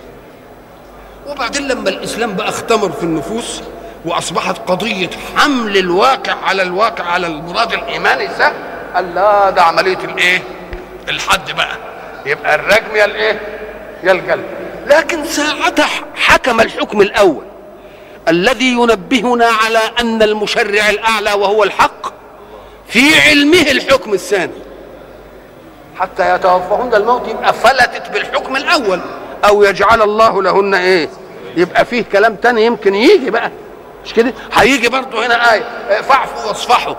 وبعدين 1.27 1.67
لما 1.67 1.89
الإسلام 1.89 2.33
بقى 2.35 2.49
اختمر 2.49 2.91
في 2.91 3.03
النفوس 3.03 3.61
وأصبحت 4.05 4.57
قضية 4.67 5.09
حمل 5.37 5.77
الواقع 5.77 6.33
على 6.43 6.61
الواقع 6.61 7.03
على 7.03 7.27
المراد 7.27 7.73
الايماني 7.73 8.27
سهل 8.37 8.53
قال 8.95 9.15
لا 9.15 9.49
ده 9.49 9.61
عملية 9.63 9.97
الإيه؟ 9.97 10.43
الحد 11.09 11.51
بقى. 11.51 11.77
يبقى 12.25 12.55
الرجم 12.55 12.95
يا 12.95 13.05
الإيه؟ 13.05 13.39
يا 14.03 14.11
الجلد 14.11 14.43
لكن 14.87 15.25
ساعتها 15.25 15.87
حكم 16.15 16.61
الحكم 16.61 17.01
الأول. 17.01 17.43
الذي 18.27 18.71
ينبهنا 18.71 19.45
على 19.45 19.79
أن 19.99 20.23
المشرع 20.23 20.89
الأعلى 20.89 21.33
وهو 21.33 21.63
الحق 21.63 22.13
في 22.87 23.19
علمه 23.21 23.61
الحكم 23.71 24.13
الثاني. 24.13 24.51
حتى 25.99 26.35
يتوفاهن 26.35 26.93
الموت 26.93 27.27
يبقى 27.27 27.53
فلتت 27.53 28.09
بالحكم 28.13 28.55
الأول. 28.55 28.99
أو 29.45 29.63
يجعل 29.63 30.01
الله 30.01 30.43
لهن 30.43 30.73
إيه؟ 30.73 31.09
يبقى 31.57 31.85
فيه 31.85 32.03
كلام 32.11 32.35
تاني 32.35 32.65
يمكن 32.65 32.95
يجي 32.95 33.31
بقى. 33.31 33.51
مش 34.05 34.13
كده؟ 34.13 34.33
هيجي 34.53 34.89
برضه 34.89 35.25
هنا 35.25 35.53
آية. 35.53 35.63
فاعفوا 36.01 36.47
واصفحوا. 36.47 36.95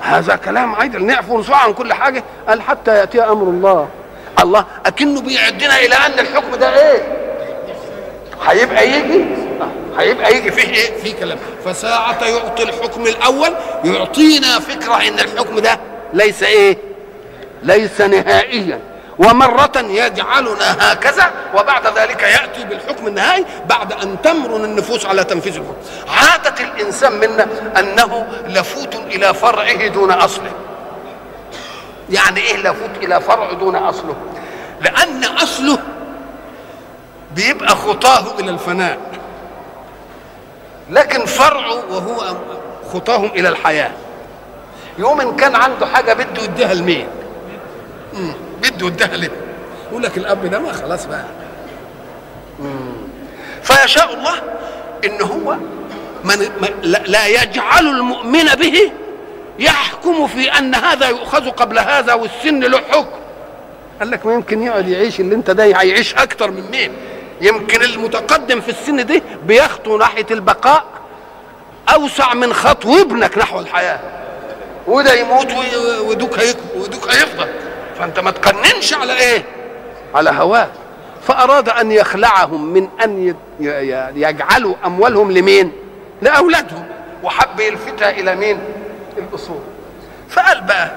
هذا 0.00 0.36
كلام 0.36 0.74
عادل 0.74 1.04
نعفو 1.04 1.34
ونصفح 1.34 1.64
عن 1.64 1.72
كل 1.72 1.92
حاجة. 1.92 2.24
قال 2.48 2.62
حتى 2.62 2.90
يأتي 2.98 3.20
أمر 3.22 3.42
الله. 3.42 3.88
الله 4.42 4.64
أكنه 4.86 5.20
بيعدنا 5.20 5.76
إلى 5.80 5.94
أن 5.94 6.18
الحكم 6.18 6.54
ده 6.56 6.90
إيه؟ 6.92 7.02
هيبقى 8.46 8.88
يجي. 8.90 9.24
هيبقى 9.98 10.36
يجي. 10.36 10.50
فيه 10.50 10.74
إيه؟ 10.74 10.96
فيه 11.02 11.14
كلام. 11.14 11.38
فساعة 11.64 12.24
يعطي 12.26 12.62
الحكم 12.62 13.02
الأول. 13.06 13.50
يعطينا 13.84 14.58
فكرة 14.58 14.94
إن 15.08 15.14
الحكم 15.18 15.58
ده 15.58 15.80
ليس 16.12 16.42
إيه؟ 16.42 16.76
ليس 17.62 18.00
نهائيا. 18.00 18.80
ومرة 19.18 19.72
يجعلنا 19.76 20.92
هكذا 20.92 21.30
وبعد 21.54 21.98
ذلك 21.98 22.22
يأتي 22.22 22.64
بالحكم 22.64 23.06
النهائي 23.06 23.44
بعد 23.66 23.92
أن 23.92 24.22
تمرن 24.22 24.64
النفوس 24.64 25.06
على 25.06 25.24
تنفيذ 25.24 25.56
الحكم 25.56 25.74
عادة 26.08 26.64
الإنسان 26.64 27.12
منا 27.12 27.46
أنه 27.78 28.26
لفوت 28.46 28.94
إلى 28.94 29.34
فرعه 29.34 29.86
دون 29.86 30.10
أصله. 30.10 30.52
يعني 32.10 32.40
إيه 32.40 32.56
لفوت 32.56 32.90
إلى 33.02 33.20
فرع 33.20 33.52
دون 33.52 33.76
أصله؟ 33.76 34.14
لأن 34.80 35.24
أصله 35.24 35.78
بيبقى 37.34 37.68
خطاه 37.76 38.24
إلى 38.40 38.50
الفناء. 38.50 38.98
لكن 40.90 41.26
فرعه 41.26 41.74
وهو 41.90 42.36
خطاهم 42.92 43.26
إلى 43.26 43.48
الحياة. 43.48 43.90
يوم 44.98 45.20
إن 45.20 45.36
كان 45.36 45.54
عنده 45.54 45.86
حاجة 45.86 46.12
بده 46.12 46.42
يديها 46.42 46.74
لمين؟ 46.74 47.08
بده 48.62 48.86
يديها 48.86 49.16
ليه 49.16 49.30
يقول 49.90 50.02
لك 50.02 50.16
الأب 50.18 50.46
ده 50.50 50.58
ما 50.58 50.72
خلاص 50.72 51.06
بقى. 51.06 51.24
فيشاء 53.62 54.14
الله 54.14 54.42
ان 55.04 55.22
هو 55.22 55.56
من 56.24 56.48
لا 57.06 57.26
يجعل 57.26 57.86
المؤمن 57.86 58.44
به 58.44 58.92
يحكم 59.58 60.26
في 60.26 60.48
أن 60.58 60.74
هذا 60.74 61.08
يؤخذ 61.08 61.50
قبل 61.50 61.78
هذا 61.78 62.14
والسن 62.14 62.60
له 62.60 62.78
حكم. 62.90 63.18
قال 64.00 64.10
لك 64.10 64.26
ما 64.26 64.34
يمكن 64.34 64.62
يقعد 64.62 64.88
يعيش 64.88 65.20
اللي 65.20 65.34
انت 65.34 65.50
ده 65.50 65.64
هيعيش 65.64 66.14
أكتر 66.14 66.50
من 66.50 66.70
مين؟ 66.70 66.92
يمكن 67.40 67.82
المتقدم 67.82 68.60
في 68.60 68.68
السن 68.68 69.06
دي 69.06 69.22
بيخطو 69.46 69.96
ناحية 69.98 70.26
البقاء 70.30 70.84
أوسع 71.94 72.34
من 72.34 72.52
خطو 72.54 73.00
ابنك 73.02 73.38
نحو 73.38 73.60
الحياة. 73.60 74.00
وده 74.86 75.14
يموت 75.14 75.48
ودوك 76.00 76.38
ودوك 76.76 77.08
هيفضل. 77.08 77.48
فأنت 77.98 78.20
ما 78.20 78.30
تقننش 78.30 78.94
على 78.94 79.12
إيه؟ 79.18 79.44
على 80.14 80.30
هواه. 80.30 80.68
فأراد 81.22 81.68
أن 81.68 81.92
يخلعهم 81.92 82.64
من 82.72 82.88
أن 83.04 83.34
يجعلوا 84.16 84.74
أموالهم 84.86 85.32
لمين؟ 85.32 85.72
لأولادهم. 86.22 86.84
وحب 87.22 87.60
يلفتها 87.60 88.10
إلى 88.10 88.36
مين؟ 88.36 88.58
الاصول 89.18 89.60
فقال 90.28 90.60
بقى 90.60 90.90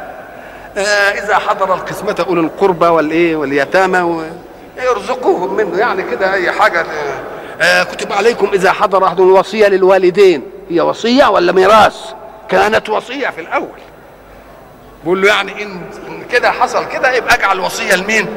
آه 0.78 0.82
إذا 1.24 1.36
حضر 1.36 1.74
القسمة 1.74 2.26
أولي 2.28 2.42
القربى 2.42 2.86
والإيه 2.86 3.36
واليتامى 3.36 4.24
يرزقوهم 4.78 5.54
منه. 5.54 5.78
يعني 5.78 6.04
كده 6.04 6.34
أي 6.34 6.52
حاجة 6.52 6.86
آه 7.62 7.84
كتب 7.84 8.14
عليكم 8.14 8.50
إذا 8.54 8.72
حضر 8.72 9.06
أحد 9.06 9.20
الوصيه 9.20 9.68
للوالدين. 9.68 10.44
هي 10.70 10.82
وصية 10.82 11.26
ولا 11.30 11.52
ميراث؟ 11.52 11.98
كانت 12.50 12.90
وصية 12.90 13.30
في 13.30 13.42
الأول. 13.42 13.80
بقول 15.04 15.22
له 15.22 15.28
يعني 15.28 15.64
ان 15.64 15.82
كده 16.32 16.52
حصل 16.52 16.88
كده 16.88 17.12
يبقى 17.12 17.36
اجعل 17.36 17.60
وصيه 17.60 17.96
لمين؟ 17.96 18.28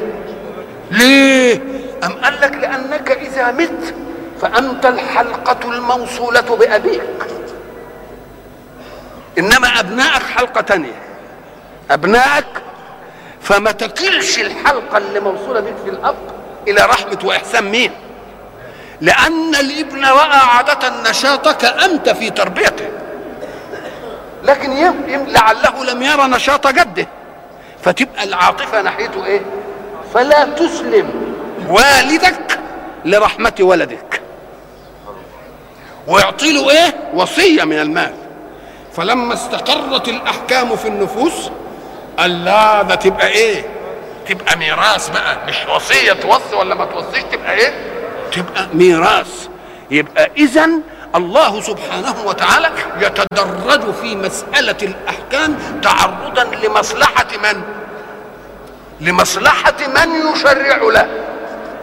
ليه؟ 0.91 1.61
أم 2.03 2.11
قال 2.13 2.41
لك 2.41 2.51
لأنك 2.53 3.11
إذا 3.11 3.51
مت 3.51 3.93
فأنت 4.41 4.85
الحلقة 4.85 5.69
الموصولة 5.71 6.41
بأبيك 6.41 7.01
إنما 9.37 9.79
أبنائك 9.79 10.23
حلقة 10.23 10.61
تانية 10.61 11.01
أبنائك 11.91 12.45
فما 13.41 13.71
تكلش 13.71 14.39
الحلقة 14.39 14.97
اللي 14.97 15.19
موصولة 15.19 15.59
بك 15.59 15.73
في 15.83 15.89
الأب 15.89 16.15
إلى 16.67 16.81
رحمة 16.85 17.19
وإحسان 17.23 17.63
مين؟ 17.63 17.91
لأن 19.01 19.55
الإبن 19.55 20.05
رأى 20.05 20.37
عادة 20.37 21.09
نشاطك 21.09 21.65
أنت 21.65 22.09
في 22.09 22.29
تربيته 22.29 22.87
لكن 24.45 24.71
لعله 25.27 25.85
لم 25.85 26.01
يرى 26.03 26.27
نشاط 26.27 26.67
جده. 26.67 27.07
فتبقى 27.83 28.23
العاطفة 28.23 28.81
ناحيته 28.81 29.25
إيه؟ 29.25 29.41
فلا 30.13 30.43
تسلم 30.45 31.09
والدك 31.69 32.59
لرحمة 33.05 33.53
ولدك. 33.59 34.21
ويعطي 36.07 36.51
له 36.51 36.69
إيه؟ 36.71 36.95
وصية 37.13 37.63
من 37.63 37.79
المال. 37.79 38.13
فلما 38.93 39.33
استقرت 39.33 40.07
الأحكام 40.07 40.75
في 40.75 40.87
النفوس 40.87 41.49
قال 42.17 42.45
لا 42.45 42.81
ده 42.81 42.95
تبقى 42.95 43.27
إيه؟ 43.27 43.65
تبقى 44.29 44.57
ميراث 44.57 45.09
بقى. 45.09 45.37
مش 45.47 45.55
وصية 45.75 46.13
توصي 46.13 46.55
ولا 46.55 46.75
ما 46.75 46.85
توصيش 46.85 47.23
تبقى 47.31 47.53
إيه؟ 47.53 47.73
تبقى 48.31 48.67
ميراث. 48.73 49.47
يبقى 49.91 50.31
اذا 50.37 50.69
الله 51.15 51.61
سبحانه 51.61 52.15
وتعالى 52.25 52.69
يتدرج 52.99 53.93
في 54.01 54.15
مسألة 54.15 54.77
الأحكام 54.81 55.57
تعرضا 55.83 56.43
لمصلحة 56.43 57.27
من؟ 57.43 57.61
لمصلحة 59.01 59.77
من 59.87 60.31
يشرع 60.31 60.77
له 60.77 61.07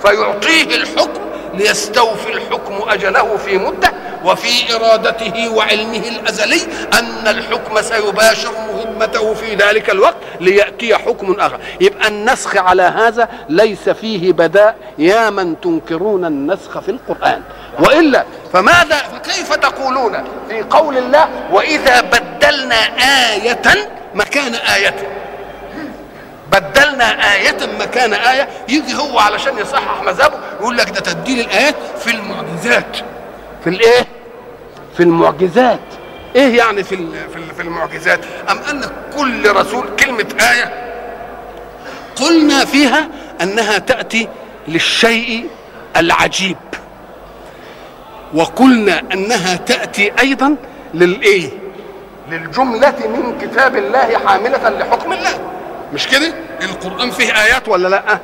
فيعطيه 0.03 0.76
الحكم 0.76 1.20
ليستوفي 1.55 2.32
الحكم 2.32 2.88
أجله 2.88 3.36
في 3.36 3.59
مدة 3.59 3.92
وفي 4.24 4.74
إرادته 4.74 5.48
وعلمه 5.48 6.09
الأزلي 6.09 6.61
أن 6.98 7.28
الحكم 7.28 7.82
سيباشر 7.82 8.50
مهمته 8.68 9.34
في 9.34 9.55
ذلك 9.55 9.90
الوقت 9.90 10.16
ليأتي 10.40 10.94
حكم 10.94 11.40
آخر. 11.40 11.61
يبقى 11.80 12.09
النسخ 12.09 12.57
على 12.57 12.82
هذا 12.82 13.28
ليس 13.48 13.88
فيه 13.88 14.32
بداء 14.32 14.76
يا 14.98 15.30
من 15.30 15.61
تنكرون 15.61 16.24
النسخ 16.24 16.78
في 16.80 16.90
القرآن. 16.90 17.42
وإلا 17.78 18.24
فماذا 18.53 18.96
فكيف 18.96 19.55
تقولون 19.55 20.24
في 20.48 20.62
قول 20.62 20.98
الله 20.98 21.28
وإذا 21.53 22.00
بدلنا 22.00 22.76
آية 23.32 23.62
مكان 24.14 24.55
آية؟ 24.55 25.22
بدلنا 26.53 27.34
آية 27.34 27.57
مكان 27.80 28.12
آية 28.14 28.48
يجي 28.68 28.94
هو 28.94 29.18
علشان 29.18 29.59
يصحح 29.59 30.03
مذهبه 30.03 30.34
يقول 30.61 30.76
لك 30.76 30.90
ده 30.90 31.00
تبديل 31.00 31.40
الآيات 31.40 31.74
في 31.98 32.11
المعجزات 32.11 32.96
في 33.64 33.70
الإيه؟ 33.70 34.07
في 34.96 35.03
المعجزات 35.03 35.80
إيه 36.36 36.59
يعني 36.59 36.84
في 36.84 36.96
في 37.57 37.62
المعجزات؟ 37.62 38.20
أم 38.50 38.59
أن 38.70 38.84
كل 39.18 39.50
رسول 39.57 39.84
كلمة 39.98 40.26
آية 40.53 40.92
قلنا 42.16 42.64
فيها 42.64 43.09
أنها 43.42 43.78
تأتي 43.78 44.28
للشيء 44.68 45.46
العجيب 45.96 46.57
وقلنا 48.34 49.03
أنها 49.12 49.57
تأتي 49.57 50.12
أيضا 50.20 50.57
للإيه؟ 50.94 51.50
للجملة 52.30 52.94
من 53.07 53.38
كتاب 53.40 53.76
الله 53.76 54.18
حاملة 54.26 54.68
لحكم 54.68 55.12
الله 55.12 55.38
مش 55.95 56.09
كده؟ 56.09 56.34
القرآن 56.62 57.11
فيه 57.11 57.43
آيات 57.45 57.68
ولا 57.68 57.88
لأ؟ 57.88 58.18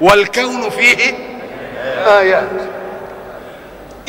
والكون 0.00 0.70
فيه 0.70 1.14
آيات. 2.06 2.48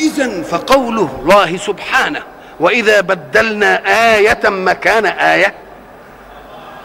إذا 0.00 0.42
فقول 0.42 0.98
الله 0.98 1.56
سبحانه 1.56 2.22
وإذا 2.60 3.00
بدلنا 3.00 3.82
آية 4.16 4.40
مكان 4.44 5.06
آية 5.06 5.54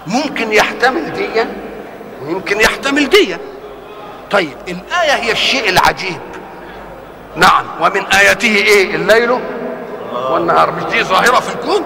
ممكن 0.08 0.54
يحتمل 0.54 1.14
ديا 1.14 1.48
ويمكن 2.22 2.62
يحتمل 2.62 3.10
ديا 3.10 3.38
طيب 4.32 4.58
الآية 4.68 5.12
هي 5.12 5.32
الشيء 5.32 5.70
العجيب. 5.70 6.20
نعم. 7.36 7.66
ومن 7.82 8.06
آياته 8.06 8.56
إيه؟ 8.56 8.96
الليل 8.96 9.32
والنهار. 10.32 10.72
مش 10.72 10.84
دي 10.84 11.04
ظاهرة 11.04 11.40
في 11.40 11.56
الكون؟ 11.56 11.84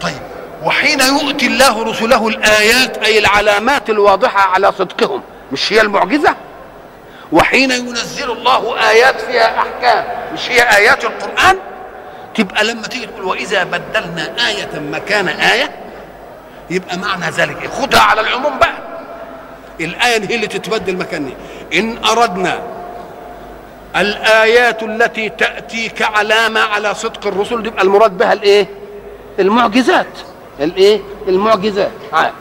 طيب 0.00 0.22
وحين 0.64 1.00
يؤتي 1.00 1.46
الله 1.46 1.82
رسله 1.84 2.28
الآيات 2.28 2.98
أي 2.98 3.18
العلامات 3.18 3.90
الواضحة 3.90 4.40
على 4.50 4.72
صدقهم 4.72 5.22
مش 5.52 5.72
هي 5.72 5.80
المعجزة؟ 5.80 6.34
وحين 7.32 7.70
ينزل 7.70 8.30
الله 8.30 8.88
آيات 8.90 9.20
فيها 9.20 9.58
أحكام 9.58 10.04
مش 10.34 10.50
هي 10.50 10.76
آيات 10.76 11.04
القرآن؟ 11.04 11.58
تبقى 12.34 12.64
لما 12.64 12.82
تيجي 12.82 13.06
تقول 13.06 13.24
وإذا 13.24 13.64
بدلنا 13.64 14.48
آية 14.48 14.80
مكان 14.80 15.28
آية 15.28 15.70
يبقى 16.70 16.96
معنى 16.98 17.30
ذلك 17.30 17.62
إيه؟ 17.62 17.68
خدها 17.68 18.00
على 18.00 18.20
العموم 18.20 18.58
بقى. 18.58 18.72
الآية 19.80 20.28
هي 20.28 20.34
اللي 20.34 20.46
تتبدل 20.46 20.96
مكان 20.96 21.32
إن 21.74 22.04
أردنا 22.04 22.62
الآيات 23.96 24.82
التي 24.82 25.28
تأتي 25.28 25.88
كعلامة 25.88 26.60
على 26.60 26.94
صدق 26.94 27.26
الرسل 27.26 27.66
يبقى 27.66 27.82
المراد 27.82 28.18
بها 28.18 28.32
الإيه؟ 28.32 28.66
المعجزات. 29.38 30.06
الايه؟ 30.60 31.00
المعجزات. 31.28 31.90
عام. 32.12 32.32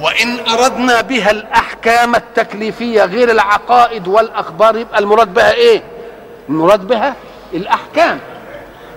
وإن 0.00 0.38
أردنا 0.48 1.00
بها 1.00 1.30
الأحكام 1.30 2.14
التكليفية 2.14 3.04
غير 3.04 3.30
العقائد 3.30 4.08
والأخبار 4.08 4.76
يبقى 4.76 4.98
المراد 4.98 5.34
بها 5.34 5.52
إيه؟ 5.52 5.82
المراد 6.48 6.86
بها 6.86 7.14
الأحكام. 7.54 8.18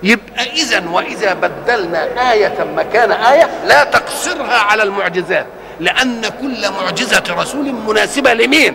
يبقى 0.02 0.42
إذا 0.52 0.88
وإذا 0.90 1.34
بدلنا 1.34 2.32
آية 2.32 2.66
مكان 2.76 3.12
آية 3.12 3.50
لا 3.66 3.84
تقصرها 3.84 4.58
على 4.58 4.82
المعجزات 4.82 5.46
لأن 5.80 6.22
كل 6.40 6.70
معجزة 6.70 7.22
رسول 7.30 7.72
مناسبة 7.72 8.34
لمين؟ 8.34 8.74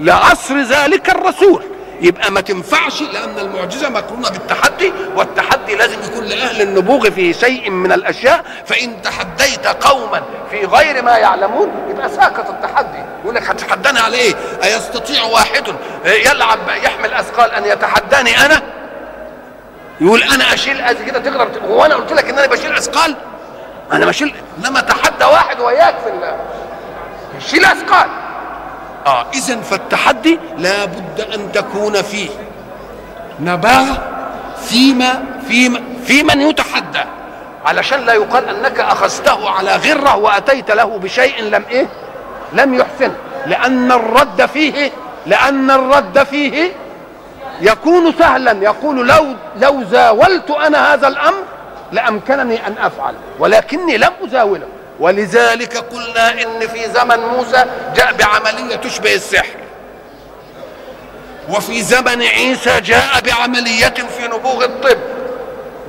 لعصر 0.00 0.58
ذلك 0.62 1.10
الرسول. 1.10 1.62
يبقى 2.02 2.30
ما 2.30 2.40
تنفعش 2.40 3.02
لأن 3.02 3.38
المعجزة 3.38 3.88
مقرونه 3.88 4.28
بالتحدي 4.30 4.92
والتحدي 5.16 5.74
لازم 5.74 5.98
يكون 6.02 6.24
لأهل 6.24 6.62
النبوغ 6.62 7.10
في 7.10 7.32
شيء 7.32 7.70
من 7.70 7.92
الأشياء 7.92 8.44
فإن 8.66 9.02
تحديت 9.02 9.66
قوما 9.66 10.22
في 10.50 10.64
غير 10.66 11.02
ما 11.02 11.16
يعلمون 11.16 11.70
يبقى 11.90 12.08
ساقط 12.08 12.50
التحدي 12.50 12.98
يقول 13.24 13.34
لك 13.34 13.42
هتتحداني 13.50 13.98
على 13.98 14.16
إيه؟ 14.16 14.34
أيستطيع 14.64 15.24
واحد 15.24 15.64
يلعب 16.04 16.58
يحمل 16.84 17.14
أثقال 17.14 17.50
أن 17.50 17.64
يتحداني 17.64 18.46
أنا؟ 18.46 18.62
يقول 20.00 20.22
أنا 20.22 20.54
أشيل 20.54 20.92
كده 21.06 21.18
تقدر 21.18 21.48
هو 21.68 21.84
أنا 21.84 21.94
قلت 21.94 22.12
لك 22.12 22.30
إن 22.30 22.38
أنا 22.38 22.46
بشيل 22.46 22.72
أثقال؟ 22.72 23.16
أنا 23.92 24.06
بشيل 24.06 24.34
إنما 24.58 24.80
تحدى 24.80 25.24
واحد 25.24 25.60
وياك 25.60 25.94
في 26.04 26.34
يشيل 27.38 27.64
أثقال 27.64 28.08
آه 29.06 29.26
اذا 29.34 29.60
فالتحدي 29.60 30.38
لا 30.58 30.84
بد 30.84 31.20
أن 31.34 31.52
تكون 31.52 32.02
فيه. 32.02 32.28
نباغه 33.40 33.98
فيما 34.68 35.24
فيما 35.48 35.82
في 36.06 36.22
من 36.22 36.40
يتحدى. 36.40 37.04
علشان 37.64 38.00
لا 38.00 38.12
يقال 38.12 38.48
أنك 38.48 38.80
أخذته 38.80 39.50
على 39.50 39.76
غرة 39.76 40.16
وأتيت 40.16 40.70
له 40.70 40.98
بشيء 40.98 41.42
لم 41.42 41.64
إيه؟ 41.70 41.86
لم 42.52 42.74
يحسن. 42.74 43.12
لأن 43.46 43.92
الرد 43.92 44.46
فيه 44.46 44.92
لأن 45.26 45.70
الرد 45.70 46.22
فيه 46.22 46.72
يكون 47.60 48.12
سهلا. 48.18 48.52
يقول 48.52 49.08
لو 49.08 49.26
لو 49.56 49.84
زاولت 49.84 50.50
أنا 50.50 50.94
هذا 50.94 51.08
الأمر 51.08 51.42
لأمكنني 51.92 52.66
أن 52.66 52.74
أفعل 52.78 53.14
ولكني 53.38 53.96
لم 53.96 54.10
أزاوله. 54.24 54.66
ولذلك 55.00 55.76
قلنا 55.76 56.42
إن 56.42 56.68
في 56.68 56.90
زمن 56.94 57.18
موسى 57.20 57.64
جاء 57.96 58.12
بعملية 58.12 58.76
تشبه 58.76 59.14
السحر. 59.14 59.56
وفي 61.48 61.82
زمن 61.82 62.22
عيسى 62.22 62.80
جاء 62.80 63.20
بعملية 63.26 63.94
في 64.18 64.26
نبوغ 64.26 64.64
الطب. 64.64 64.98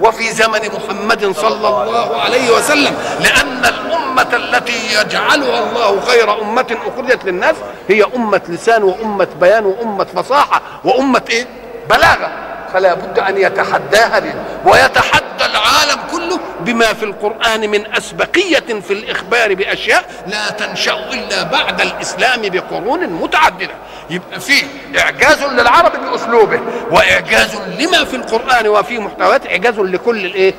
وفي 0.01 0.31
زمن 0.31 0.59
محمد 0.73 1.35
صلى 1.35 1.67
الله 1.67 2.21
عليه 2.21 2.51
وسلم 2.51 2.97
لأن 3.19 3.65
الأمة 3.65 4.27
التي 4.33 4.99
يجعلها 5.01 5.59
الله 5.59 6.01
خير 6.01 6.41
أمة 6.41 6.77
أخرجت 6.87 7.25
للناس 7.25 7.55
هي 7.89 8.05
أمة 8.15 8.41
لسان 8.47 8.83
وأمة 8.83 9.27
بيان 9.41 9.65
وأمة 9.65 10.07
فصاحة 10.15 10.61
وأمة 10.83 11.21
إيه؟ 11.29 11.47
بلاغة. 11.89 12.31
فلا 12.73 12.93
بد 12.93 13.19
أن 13.19 13.37
يتحداها 13.37 14.23
ويتحدى 14.65 15.45
العالم 15.45 16.01
كله 16.33 16.39
بما 16.59 16.93
في 16.93 17.03
القرآن 17.03 17.69
من 17.69 17.93
أسبقية 17.95 18.79
في 18.87 18.93
الإخبار 18.93 19.53
بأشياء 19.53 20.05
لا 20.27 20.49
تنشأ 20.49 21.09
إلا 21.13 21.43
بعد 21.43 21.81
الإسلام 21.81 22.41
بقرون 22.41 23.07
متعددة. 23.07 23.73
يبقى 24.09 24.39
في 24.39 24.63
إعجاز 24.99 25.43
للعرب 25.43 25.91
بأسلوبه 25.91 26.59
وإعجاز 26.91 27.55
لما 27.79 28.03
في 28.03 28.15
القرآن 28.15 28.67
وفي 28.67 28.99
محتويات 28.99 29.47
إعجاز 29.47 29.79
لكل 29.79 30.25
الإيه؟ 30.25 30.53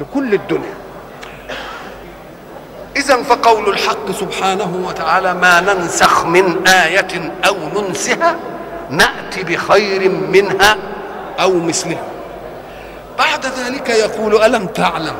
لكل 0.00 0.34
الدنيا. 0.34 0.74
اذا 2.96 3.22
فقول 3.22 3.68
الحق 3.68 4.10
سبحانه 4.20 4.82
وتعالى 4.86 5.34
ما 5.34 5.60
ننسخ 5.60 6.26
من 6.26 6.66
آية 6.66 7.32
أو 7.46 7.56
ننسها 7.74 8.36
نأتي 8.90 9.42
بخير 9.42 10.10
منها 10.10 10.76
أو 11.40 11.52
مثلها. 11.54 12.17
بعد 13.18 13.46
ذلك 13.46 13.88
يقول 13.88 14.42
ألم 14.42 14.66
تعلم 14.66 15.16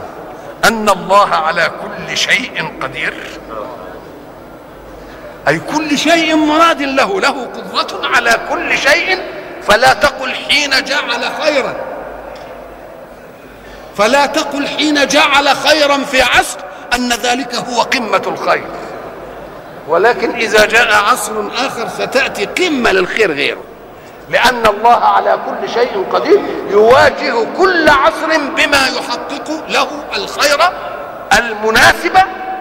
أن 0.64 0.88
الله 0.88 1.34
على 1.34 1.70
كل 1.82 2.16
شيء 2.16 2.72
قدير؟ 2.82 3.14
أي 5.49 5.59
كل 5.59 5.99
شيء 5.99 6.36
مراد 6.36 6.82
له 6.82 7.20
له 7.20 7.46
قدره 7.55 8.07
على 8.07 8.40
كل 8.51 8.78
شيء 8.78 9.18
فلا 9.62 9.92
تقل 9.92 10.34
حين 10.34 10.70
جعل 10.70 11.24
خيرا. 11.42 11.74
فلا 13.96 14.26
تقل 14.26 14.68
حين 14.68 15.07
جعل 15.07 15.49
خيرا 15.49 15.99
في 15.99 16.22
عصر 16.22 16.59
أن 16.94 17.12
ذلك 17.12 17.55
هو 17.55 17.82
قمة 17.82 18.22
الخير. 18.26 18.66
ولكن 19.88 20.34
إذا 20.34 20.66
جاء 20.66 20.94
عصر 20.94 21.32
آخر 21.57 21.88
ستأتي 21.88 22.44
قمة 22.44 22.92
للخير 22.92 23.32
غيره. 23.32 23.62
لأن 24.31 24.66
الله 24.66 25.05
على 25.05 25.39
كل 25.47 25.68
شيء 25.68 26.07
قدير 26.12 26.41
يواجه 26.70 27.47
كل 27.59 27.89
عصر 27.89 28.39
بما 28.57 28.87
يحقق 28.87 29.64
له 29.68 29.89
الخير 30.16 30.59
المناسب 31.39 32.18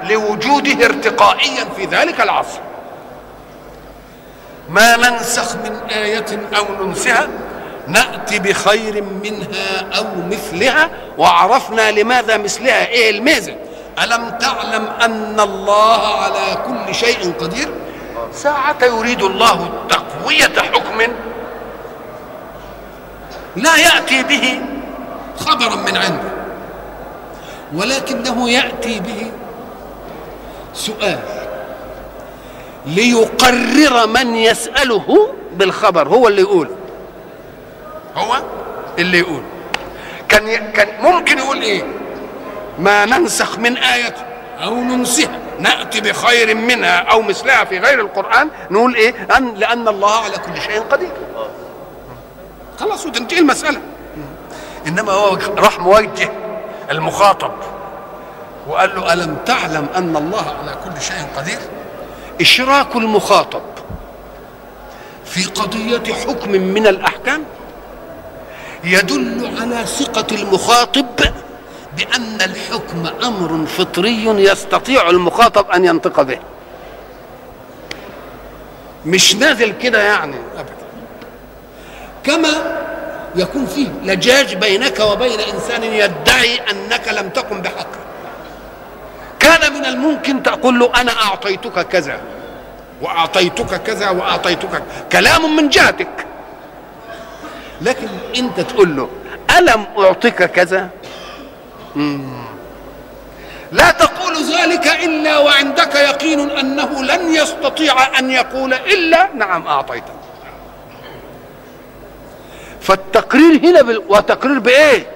لوجوده 0.10 0.86
ارتقائيا 0.86 1.66
في 1.78 1.86
ذلك 1.86 2.22
العصر. 2.22 2.60
ما 4.70 4.98
ننسخ 4.98 5.56
من 5.56 5.80
آية 5.92 6.26
أو 6.58 6.86
ننسها؟ 6.86 7.28
نأتي 7.88 8.40
بخير 8.40 9.04
منها 9.24 9.98
أو 9.98 10.06
مثلها 10.32 10.90
وعرفنا 11.18 11.92
لماذا 11.92 12.38
مثلها. 12.38 12.88
إيه 12.88 13.10
الميزة؟ 13.10 13.56
ألم 14.04 14.30
تعلم 14.30 14.88
أن 15.02 15.40
الله 15.40 16.22
على 16.24 16.58
كل 16.68 16.96
شيء 16.96 17.34
قدير؟ 17.40 17.70
ساعة 18.34 18.78
يريد 18.82 19.24
الله 19.24 19.70
تقوية 19.90 20.60
حكم 20.74 21.14
لا 23.58 23.76
يأتي 23.76 24.24
به 24.24 24.62
خبرا 25.40 25.76
من 25.76 25.98
عنده. 25.98 26.32
ولكنه 27.74 28.50
يأتي 28.50 29.00
به 29.00 29.32
سؤال 30.74 31.20
ليقرر 32.86 34.08
من 34.08 34.36
يسأله 34.36 35.34
بالخبر. 35.52 36.08
هو 36.08 36.28
اللي 36.28 36.42
يقول. 36.42 36.70
هو 38.16 38.38
اللي 39.00 39.20
يقول. 39.20 39.42
كان 40.30 40.48
ي... 40.48 40.58
كان 40.58 40.88
ممكن 41.02 41.38
يقول 41.38 41.62
إيه؟ 41.62 41.84
ما 42.80 43.06
ننسخ 43.06 43.60
من 43.60 43.78
آية 43.78 44.16
أو 44.64 44.76
ننسها. 44.76 45.40
نأتي 45.60 46.02
بخير 46.02 46.56
منها 46.56 46.98
أو 46.98 47.22
مثلها 47.22 47.64
في 47.64 47.80
غير 47.80 48.02
القرآن. 48.02 48.50
نقول 48.72 48.96
إيه؟ 48.96 49.28
أن 49.38 49.54
لأن 49.54 49.88
الله 49.88 50.16
على 50.24 50.38
كل 50.38 50.62
شيء 50.62 50.82
قدير. 50.82 51.12
خلاص 52.78 53.06
وتنتهي 53.06 53.40
المسألة. 53.40 53.82
إنما 54.88 55.12
هو 55.12 55.38
راح 55.58 55.80
موجه 55.80 56.32
المخاطب. 56.92 57.52
وقال 58.68 58.96
له 58.96 59.14
ألم 59.14 59.38
تعلم 59.46 59.88
أن 59.96 60.16
الله 60.18 60.56
على 60.62 60.76
كل 60.86 61.02
شيء 61.02 61.28
قدير؟ 61.38 61.60
إشراك 62.42 62.96
المخاطب 62.96 63.62
في 65.26 65.44
قضية 65.44 66.14
حكم 66.14 66.52
من 66.52 66.88
الأحكام 66.88 67.44
يدل 68.84 69.58
على 69.62 69.86
ثقة 69.86 70.36
المخاطب 70.36 71.06
بأن 71.98 72.42
الحكم 72.42 73.08
أمر 73.24 73.66
فطري 73.66 74.26
يستطيع 74.26 75.10
المخاطب 75.10 75.72
أن 75.72 75.86
ينطق 75.86 76.22
به. 76.22 76.40
مش 79.06 79.36
نازل 79.36 79.72
كده 79.72 80.02
يعني. 80.02 80.36
أبدا 80.58 80.77
كما 82.28 82.54
يكون 83.36 83.66
فيه 83.66 83.88
لجاج 84.04 84.56
بينك 84.56 85.00
وبين 85.00 85.40
إنسان 85.40 85.84
يدعي 85.84 86.60
أنك 86.72 87.08
لم 87.08 87.30
تقم 87.30 87.62
بحق. 87.62 87.88
كان 89.40 89.74
من 89.74 89.86
الممكن 89.86 90.44
تقول 90.44 90.80
له 90.80 90.92
أنا 91.02 91.12
أعطيتك 91.12 91.88
كذا 91.88 92.20
وأعطيتك 93.02 93.84
كذا 93.84 94.10
وأعطيتك 94.10 94.84
كلام 95.12 95.56
من 95.56 95.70
جهتك 95.70 96.26
لكن 97.82 98.08
أنت 98.38 98.60
تقول 98.60 98.96
له 98.96 99.10
ألم 99.58 99.86
أعطيك 99.98 100.44
كذا. 100.44 100.90
لا 103.72 103.92
تقول 103.92 104.36
ذلك 104.44 104.88
إلا 104.88 105.38
وعندك 105.38 105.96
يقين 105.96 106.50
أنه 106.50 107.04
لن 107.04 107.36
يستطيع 107.36 108.20
أن 108.20 108.32
يقول 108.32 108.74
إلا 108.74 109.30
نعم 109.34 109.68
أعطيتك. 109.68 110.17
فالتقرير 112.88 113.60
هنا 113.64 113.82
بال... 113.82 114.04
وتقرير 114.10 114.60
بإيه؟ 114.60 115.08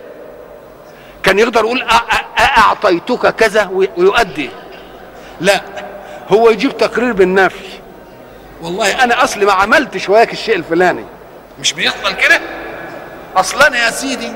كان 1.24 1.40
يقدر 1.40 1.60
يقول 1.60 1.86
أعطيتك 2.58 3.36
كذا 3.36 3.70
ويؤدي. 3.98 4.50
لا 5.42 5.62
هو 6.30 6.50
يجيب 6.50 6.78
تقرير 6.78 7.14
بالنفي. 7.14 7.70
والله 8.62 9.04
أنا 9.04 9.24
أصلي 9.24 9.46
ما 9.46 9.54
عملتش 9.54 10.10
وياك 10.10 10.34
الشيء 10.34 10.56
الفلاني. 10.56 11.06
مش 11.60 11.74
بيحصل 11.74 12.14
كده؟ 12.14 12.40
أصلا 13.36 13.78
يا 13.78 13.92
سيدي 13.92 14.32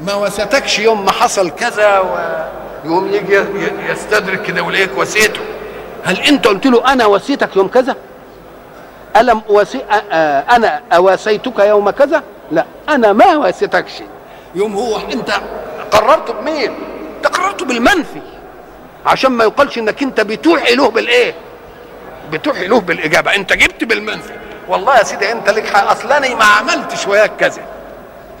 ما 0.00 0.14
وستكش 0.14 0.78
يوم 0.78 1.04
ما 1.04 1.12
حصل 1.12 1.50
كذا 1.50 1.98
ويوم 1.98 3.14
يجي 3.14 3.40
يستدرك 3.88 4.42
كده 4.42 4.62
وليك 4.62 4.90
وسيته. 4.96 5.40
هل 6.04 6.20
أنت 6.20 6.46
قلت 6.46 6.66
له 6.66 6.92
أنا 6.92 7.06
وسيتك 7.06 7.56
يوم 7.56 7.68
كذا؟ 7.68 7.96
ألم 9.16 9.42
أواسي 9.50 9.78
أنا 10.50 10.82
أواسيتك 10.92 11.58
يوم 11.58 11.90
كذا؟ 11.90 12.22
لا 12.50 12.64
أنا 12.88 13.12
ما 13.12 13.36
واسيتكش 13.36 13.92
يوم 14.54 14.74
هو 14.74 14.96
أنت 15.12 15.32
قررت 15.90 16.30
بمين؟ 16.30 16.74
انت 17.16 17.26
قررت 17.26 17.62
بالمنفي. 17.62 18.20
عشان 19.06 19.32
ما 19.32 19.44
يقالش 19.44 19.78
إنك 19.78 20.02
أنت 20.02 20.20
بتوحي 20.20 20.74
له 20.74 20.90
بالإيه؟ 20.90 21.34
بتوحي 22.32 22.66
له 22.66 22.80
بالإجابة. 22.80 23.34
أنت 23.34 23.52
جبت 23.52 23.84
بالمنفي. 23.84 24.32
والله 24.68 24.98
يا 24.98 25.02
سيدي 25.02 25.32
أنت 25.32 25.50
لك 25.50 25.66
حق. 25.66 25.90
اصلاني 25.90 26.34
ما 26.34 26.44
عملتش 26.44 27.06
وياك 27.06 27.32
كذا. 27.40 27.62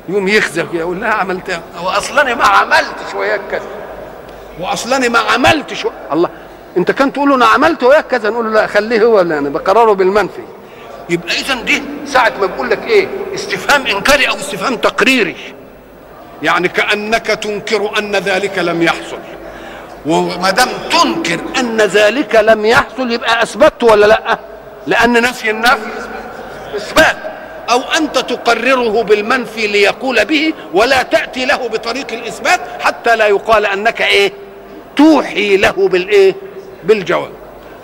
يوم 0.08 0.28
يخزف 0.28 0.74
يقول 0.74 1.00
لها 1.00 1.10
عملت. 1.10 1.60
هو 1.76 1.88
اصلاني 1.88 2.34
ما 2.34 2.44
عملتش 2.44 3.14
وياك 3.14 3.40
كذا. 3.50 3.68
واصلاني 4.60 5.08
ما 5.08 5.18
عملتش 5.18 5.84
و... 5.84 5.90
الله. 6.12 6.28
أنت 6.76 6.90
كان 6.90 7.12
تقول 7.12 7.28
له 7.28 7.34
أنا 7.34 7.46
عملت 7.46 7.82
وياك 7.82 8.06
كذا 8.06 8.30
نقول 8.30 8.44
له 8.44 8.60
لا 8.60 8.66
خليه 8.66 9.02
هو 9.02 9.20
اللي 9.20 9.38
أنا 9.38 9.48
بقرره 9.48 9.92
بالمنفي. 9.92 10.42
يبقى 11.10 11.34
اذا 11.34 11.54
دي 11.54 11.82
ساعة 12.06 12.32
ما 12.40 12.46
بقول 12.46 12.70
لك 12.70 12.86
إيه؟ 12.86 13.08
استفهام 13.34 13.86
إنكاري 13.86 14.28
أو 14.28 14.34
استفهام 14.34 14.76
تقريري. 14.76 15.36
يعني 16.42 16.68
كأنك 16.68 17.26
تنكر 17.26 17.98
أن 17.98 18.16
ذلك 18.16 18.58
لم 18.58 18.82
يحصل. 18.82 19.18
وما 20.06 20.50
دام 20.50 20.68
تنكر 20.90 21.40
أن 21.58 21.76
ذلك 21.80 22.34
لم 22.34 22.66
يحصل 22.66 23.10
يبقى 23.10 23.42
اثبت 23.42 23.82
ولا 23.82 24.06
لأ؟ 24.06 24.38
لأن 24.86 25.22
نفي 25.22 25.50
النفي 25.50 25.90
إثبات. 26.76 27.16
أو 27.70 27.80
أنت 27.96 28.18
تقرره 28.18 29.02
بالمنفي 29.02 29.66
ليقول 29.66 30.24
به 30.24 30.52
ولا 30.72 31.02
تأتي 31.02 31.44
له 31.44 31.68
بطريق 31.68 32.12
الإثبات 32.12 32.60
حتى 32.80 33.16
لا 33.16 33.26
يقال 33.26 33.66
أنك 33.66 34.02
إيه؟ 34.02 34.32
توحي 34.96 35.56
له 35.56 35.88
بالإيه؟ 35.88 36.34
بالجواب. 36.84 37.30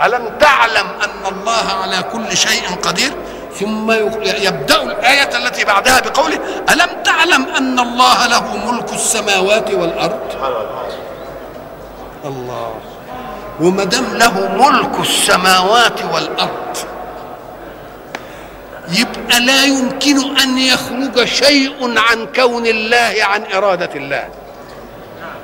ألم 0.04 0.32
تعلم 0.40 0.86
أن 1.04 1.32
الله 1.32 1.66
على 1.82 2.02
كل 2.12 2.36
شيء 2.36 2.62
قدير؟ 2.82 3.12
ثم 3.60 3.90
يبدأ 4.22 4.82
الآية 4.82 5.36
التي 5.36 5.64
بعدها 5.64 6.00
بقوله 6.00 6.38
ألم 6.72 7.02
تعلم 7.04 7.46
أن 7.56 7.78
الله 7.78 8.26
له 8.26 8.56
ملك 8.72 8.92
السماوات 8.92 9.70
والأرض؟ 9.70 10.20
الله. 12.24 12.74
وما 13.60 13.84
دام 13.84 14.04
له 14.16 14.48
ملك 14.56 15.00
السماوات 15.00 16.04
والأرض 16.14 16.76
يبقى 18.88 19.40
لا 19.40 19.64
يمكن 19.64 20.36
أن 20.38 20.58
يخرج 20.58 21.24
شيء 21.24 21.98
عن 21.98 22.26
كون 22.36 22.66
الله 22.66 23.14
عن 23.20 23.42
إرادة 23.54 23.90
الله. 23.94 24.28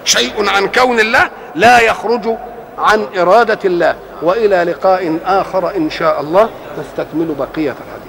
شيء 0.05 0.49
عن 0.49 0.68
كون 0.68 1.01
الله 1.01 1.30
لا 1.55 1.80
يخرج 1.80 2.36
عن 2.79 3.07
إرادة 3.18 3.59
الله 3.64 3.95
وإلى 4.22 4.64
لقاء 4.64 5.18
آخر 5.24 5.76
إن 5.76 5.91
شاء 5.91 6.20
الله 6.20 6.49
نستكمل 6.79 7.35
بقية 7.39 7.74
الحديث. 7.85 8.08